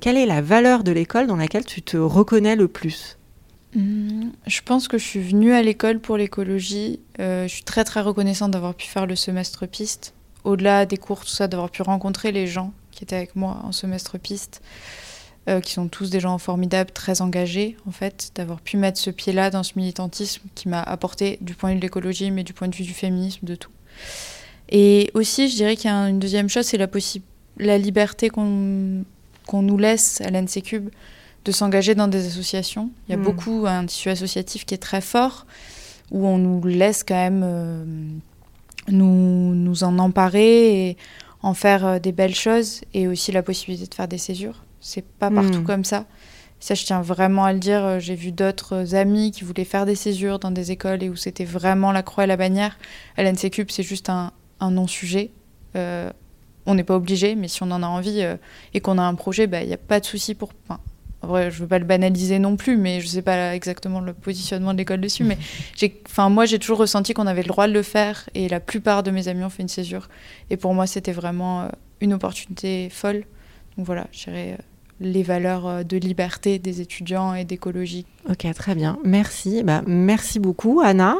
quelle 0.00 0.16
est 0.16 0.26
la 0.26 0.40
valeur 0.40 0.82
de 0.84 0.92
l'école 0.92 1.26
dans 1.26 1.36
laquelle 1.36 1.64
tu 1.64 1.82
te 1.82 1.96
reconnais 1.96 2.56
le 2.56 2.68
plus? 2.68 3.18
Mmh, 3.74 4.30
je 4.46 4.60
pense 4.64 4.86
que 4.88 4.98
je 4.98 5.04
suis 5.04 5.20
venue 5.20 5.52
à 5.52 5.62
l'école 5.62 6.00
pour 6.00 6.16
l'écologie. 6.16 7.00
je 7.18 7.46
suis 7.48 7.64
très 7.64 7.84
très 7.84 8.00
reconnaissante 8.00 8.50
d'avoir 8.50 8.74
pu 8.74 8.86
faire 8.86 9.06
le 9.06 9.16
semestre 9.16 9.66
piste 9.66 10.13
au-delà 10.44 10.86
des 10.86 10.96
cours, 10.96 11.20
tout 11.20 11.30
ça, 11.30 11.48
d'avoir 11.48 11.70
pu 11.70 11.82
rencontrer 11.82 12.32
les 12.32 12.46
gens 12.46 12.72
qui 12.90 13.04
étaient 13.04 13.16
avec 13.16 13.34
moi 13.34 13.60
en 13.64 13.72
semestre 13.72 14.18
piste, 14.18 14.62
euh, 15.48 15.60
qui 15.60 15.72
sont 15.72 15.88
tous 15.88 16.10
des 16.10 16.20
gens 16.20 16.38
formidables, 16.38 16.90
très 16.90 17.20
engagés, 17.20 17.76
en 17.86 17.90
fait, 17.90 18.30
d'avoir 18.34 18.60
pu 18.60 18.76
mettre 18.76 18.98
ce 18.98 19.10
pied-là 19.10 19.50
dans 19.50 19.62
ce 19.62 19.72
militantisme 19.76 20.42
qui 20.54 20.68
m'a 20.68 20.82
apporté 20.82 21.38
du 21.40 21.54
point 21.54 21.70
de 21.70 21.74
vue 21.74 21.80
de 21.80 21.84
l'écologie, 21.84 22.30
mais 22.30 22.44
du 22.44 22.52
point 22.52 22.68
de 22.68 22.74
vue 22.74 22.84
du 22.84 22.94
féminisme, 22.94 23.46
de 23.46 23.54
tout. 23.54 23.70
Et 24.70 25.10
aussi, 25.14 25.48
je 25.48 25.56
dirais 25.56 25.76
qu'il 25.76 25.90
y 25.90 25.92
a 25.92 26.08
une 26.08 26.18
deuxième 26.18 26.48
chose, 26.48 26.66
c'est 26.66 26.78
la, 26.78 26.88
la 27.58 27.78
liberté 27.78 28.30
qu'on 28.30 29.04
nous 29.52 29.78
laisse 29.78 30.20
à 30.20 30.30
l'NC 30.30 30.62
de 31.44 31.52
s'engager 31.52 31.94
dans 31.94 32.08
des 32.08 32.26
associations. 32.26 32.90
Il 33.06 33.12
y 33.12 33.14
a 33.14 33.18
hmm. 33.18 33.22
beaucoup 33.22 33.64
un 33.66 33.84
tissu 33.84 34.08
associatif 34.08 34.64
qui 34.64 34.74
est 34.74 34.78
très 34.78 35.02
fort, 35.02 35.46
où 36.10 36.26
on 36.26 36.38
nous 36.38 36.64
laisse 36.64 37.04
quand 37.04 37.14
même... 37.14 37.42
Euh, 37.44 37.84
nous, 38.88 39.54
nous 39.54 39.84
en 39.84 39.98
emparer 39.98 40.88
et 40.88 40.96
en 41.42 41.54
faire 41.54 41.86
euh, 41.86 41.98
des 41.98 42.12
belles 42.12 42.34
choses 42.34 42.80
et 42.94 43.06
aussi 43.06 43.32
la 43.32 43.42
possibilité 43.42 43.86
de 43.86 43.94
faire 43.94 44.08
des 44.08 44.18
césures. 44.18 44.64
C'est 44.80 45.04
pas 45.04 45.30
partout 45.30 45.60
hmm. 45.60 45.64
comme 45.64 45.84
ça. 45.84 46.06
Ça, 46.60 46.74
je 46.74 46.84
tiens 46.84 47.02
vraiment 47.02 47.44
à 47.44 47.52
le 47.52 47.58
dire. 47.58 47.84
Euh, 47.84 47.98
j'ai 47.98 48.14
vu 48.14 48.32
d'autres 48.32 48.94
amis 48.94 49.30
qui 49.30 49.44
voulaient 49.44 49.64
faire 49.64 49.86
des 49.86 49.94
césures 49.94 50.38
dans 50.38 50.50
des 50.50 50.70
écoles 50.70 51.02
et 51.02 51.10
où 51.10 51.16
c'était 51.16 51.44
vraiment 51.44 51.92
la 51.92 52.02
croix 52.02 52.24
et 52.24 52.26
la 52.26 52.36
bannière. 52.36 52.78
À 53.16 53.22
l'NCCUP, 53.22 53.70
c'est 53.70 53.82
juste 53.82 54.08
un, 54.08 54.32
un 54.60 54.70
non-sujet. 54.70 55.30
Euh, 55.76 56.10
on 56.66 56.74
n'est 56.74 56.84
pas 56.84 56.96
obligé, 56.96 57.34
mais 57.34 57.48
si 57.48 57.62
on 57.62 57.70
en 57.70 57.82
a 57.82 57.86
envie 57.86 58.26
et 58.72 58.80
qu'on 58.80 58.96
a 58.96 59.02
un 59.02 59.14
projet, 59.14 59.46
bah, 59.46 59.62
il 59.62 59.68
n'y 59.68 59.74
a 59.74 59.78
pas 59.78 60.00
de 60.00 60.06
souci 60.06 60.34
pour. 60.34 60.52
Enfin, 60.66 60.80
vrai, 61.24 61.50
je 61.50 61.60
veux 61.60 61.66
pas 61.66 61.78
le 61.78 61.84
banaliser 61.84 62.38
non 62.38 62.56
plus, 62.56 62.76
mais 62.76 63.00
je 63.00 63.06
sais 63.06 63.22
pas 63.22 63.54
exactement 63.54 64.00
le 64.00 64.12
positionnement 64.12 64.72
de 64.72 64.78
l'école 64.78 65.00
dessus. 65.00 65.24
Mais 65.24 65.38
j'ai, 65.76 66.00
enfin, 66.06 66.28
moi, 66.28 66.46
j'ai 66.46 66.58
toujours 66.58 66.78
ressenti 66.78 67.14
qu'on 67.14 67.26
avait 67.26 67.42
le 67.42 67.48
droit 67.48 67.66
de 67.66 67.72
le 67.72 67.82
faire, 67.82 68.28
et 68.34 68.48
la 68.48 68.60
plupart 68.60 69.02
de 69.02 69.10
mes 69.10 69.28
amis 69.28 69.44
ont 69.44 69.50
fait 69.50 69.62
une 69.62 69.68
césure. 69.68 70.08
Et 70.50 70.56
pour 70.56 70.74
moi, 70.74 70.86
c'était 70.86 71.12
vraiment 71.12 71.62
euh, 71.62 71.68
une 72.00 72.14
opportunité 72.14 72.88
folle. 72.90 73.24
Donc 73.76 73.86
voilà, 73.86 74.06
je 74.12 74.24
dirais 74.24 74.56
euh, 74.58 74.62
les 75.00 75.22
valeurs 75.22 75.66
euh, 75.66 75.82
de 75.82 75.96
liberté 75.96 76.58
des 76.58 76.80
étudiants 76.80 77.34
et 77.34 77.44
d'écologie. 77.44 78.06
Ok, 78.28 78.46
très 78.54 78.74
bien. 78.74 78.98
Merci. 79.04 79.62
Bah, 79.62 79.82
merci 79.86 80.38
beaucoup, 80.38 80.80
Anna. 80.84 81.16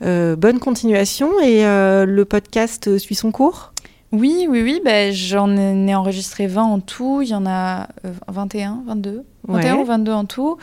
bonne 0.00 0.58
continuation 0.58 1.40
et 1.40 1.62
le 1.62 2.24
podcast 2.24 2.98
suit 2.98 3.14
son 3.14 3.30
cours? 3.30 3.71
Oui, 4.12 4.46
oui, 4.46 4.62
oui, 4.62 4.80
ben, 4.84 5.10
j'en 5.10 5.56
ai 5.56 5.94
enregistré 5.94 6.46
20 6.46 6.62
en 6.62 6.80
tout. 6.80 7.22
Il 7.22 7.28
y 7.28 7.34
en 7.34 7.46
a 7.46 7.88
21, 8.28 8.82
22. 8.86 9.24
21 9.48 9.76
ou 9.76 9.84
22 9.86 10.12
en 10.12 10.24
tout. 10.26 10.58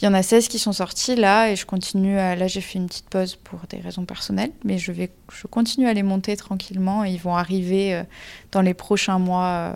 Il 0.00 0.04
y 0.04 0.08
en 0.08 0.14
a 0.14 0.22
16 0.22 0.46
qui 0.46 0.60
sont 0.60 0.72
sortis 0.72 1.16
là 1.16 1.50
et 1.50 1.56
je 1.56 1.66
continue 1.66 2.18
à... 2.18 2.36
Là, 2.36 2.46
j'ai 2.46 2.60
fait 2.60 2.78
une 2.78 2.86
petite 2.86 3.08
pause 3.08 3.34
pour 3.34 3.58
des 3.68 3.78
raisons 3.78 4.04
personnelles, 4.04 4.52
mais 4.64 4.78
je, 4.78 4.92
vais... 4.92 5.10
je 5.32 5.48
continue 5.48 5.88
à 5.88 5.92
les 5.92 6.04
monter 6.04 6.36
tranquillement 6.36 7.04
et 7.04 7.10
ils 7.10 7.20
vont 7.20 7.34
arriver 7.34 7.94
euh, 7.94 8.02
dans 8.52 8.62
les 8.62 8.74
prochains 8.74 9.18
mois 9.18 9.46
euh, 9.46 9.72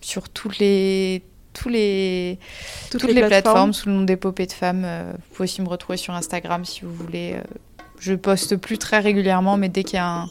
sur 0.00 0.30
toutes 0.30 0.58
les... 0.58 1.22
Tous 1.52 1.68
les... 1.68 2.38
Toutes, 2.90 3.02
les, 3.02 3.22
plateformes. 3.22 3.74
sous 3.74 3.88
le 3.88 3.96
nom 3.96 4.02
d'Épopée 4.02 4.46
de 4.46 4.52
femmes. 4.52 4.84
Euh, 4.86 5.12
vous 5.12 5.34
pouvez 5.34 5.44
aussi 5.44 5.60
me 5.60 5.68
retrouver 5.68 5.98
sur 5.98 6.14
Instagram 6.14 6.64
si 6.64 6.82
vous 6.82 6.94
voulez. 6.94 7.36
Je 7.98 8.14
poste 8.14 8.56
plus 8.56 8.78
très 8.78 9.00
régulièrement, 9.00 9.58
mais 9.58 9.68
dès 9.68 9.84
qu'il 9.84 9.96
y 9.96 9.98
a 9.98 10.06
un 10.06 10.30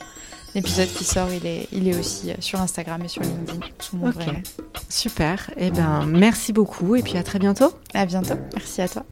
L'épisode 0.55 0.87
qui 0.87 1.03
sort, 1.03 1.27
il 1.31 1.45
est, 1.45 1.67
il 1.71 1.87
est 1.87 1.97
aussi 1.97 2.31
euh, 2.31 2.35
sur 2.39 2.59
Instagram 2.59 3.01
et 3.03 3.07
sur 3.07 3.21
LinkedIn. 3.21 3.59
ok, 4.07 4.43
super. 4.89 5.51
Eh 5.57 5.69
ben, 5.69 6.05
merci 6.07 6.53
beaucoup 6.53 6.95
et 6.95 7.03
puis 7.03 7.17
à 7.17 7.23
très 7.23 7.39
bientôt. 7.39 7.71
À 7.93 8.05
bientôt. 8.05 8.35
Merci 8.55 8.81
à 8.81 8.87
toi. 8.87 9.05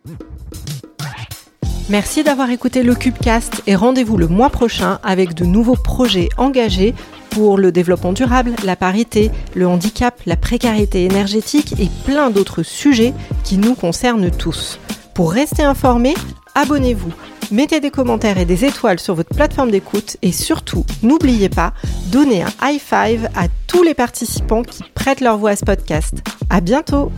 Merci 1.90 2.24
d'avoir 2.24 2.50
écouté 2.50 2.84
le 2.84 2.96
Cubecast 2.96 3.62
et 3.66 3.76
rendez-vous 3.76 4.18
le 4.18 4.28
mois 4.28 4.50
prochain 4.50 5.00
avec 5.04 5.34
de 5.36 5.46
nouveaux 5.46 5.78
projets 5.78 6.28
engagés 6.36 6.94
pour 7.30 7.58
le 7.58 7.72
développement 7.72 8.12
durable, 8.12 8.56
la 8.66 8.76
parité, 8.76 9.32
le 9.56 9.68
handicap, 9.68 10.20
la 10.26 10.36
précarité 10.36 11.06
énergétique 11.06 11.76
et 11.80 11.88
plein 12.04 12.30
d'autres 12.30 12.64
sujets 12.64 13.14
qui 13.46 13.58
nous 13.58 13.76
concernent 13.76 14.32
tous. 14.32 14.80
Pour 15.14 15.32
rester 15.32 15.64
informé, 15.64 16.14
abonnez-vous 16.56 17.14
mettez 17.52 17.80
des 17.80 17.92
commentaires 17.92 18.38
et 18.38 18.46
des 18.46 18.66
étoiles 18.66 19.00
sur 19.00 19.16
votre 19.16 19.34
plateforme 19.34 19.72
d'écoute 19.72 20.18
et 20.22 20.32
surtout, 20.32 20.86
n'oubliez 21.04 21.50
pas, 21.50 21.74
donnez 22.12 22.44
un 22.44 22.52
high 22.62 22.80
five 22.80 23.30
à 23.36 23.48
tous 23.68 23.84
les 23.84 23.94
participants 23.94 24.64
qui 24.64 24.84
prêtent 24.94 25.22
leur 25.22 25.38
voix 25.38 25.52
à 25.52 25.56
ce 25.56 25.66
podcast. 25.66 26.16
À 26.50 26.62
bientôt! 26.62 27.12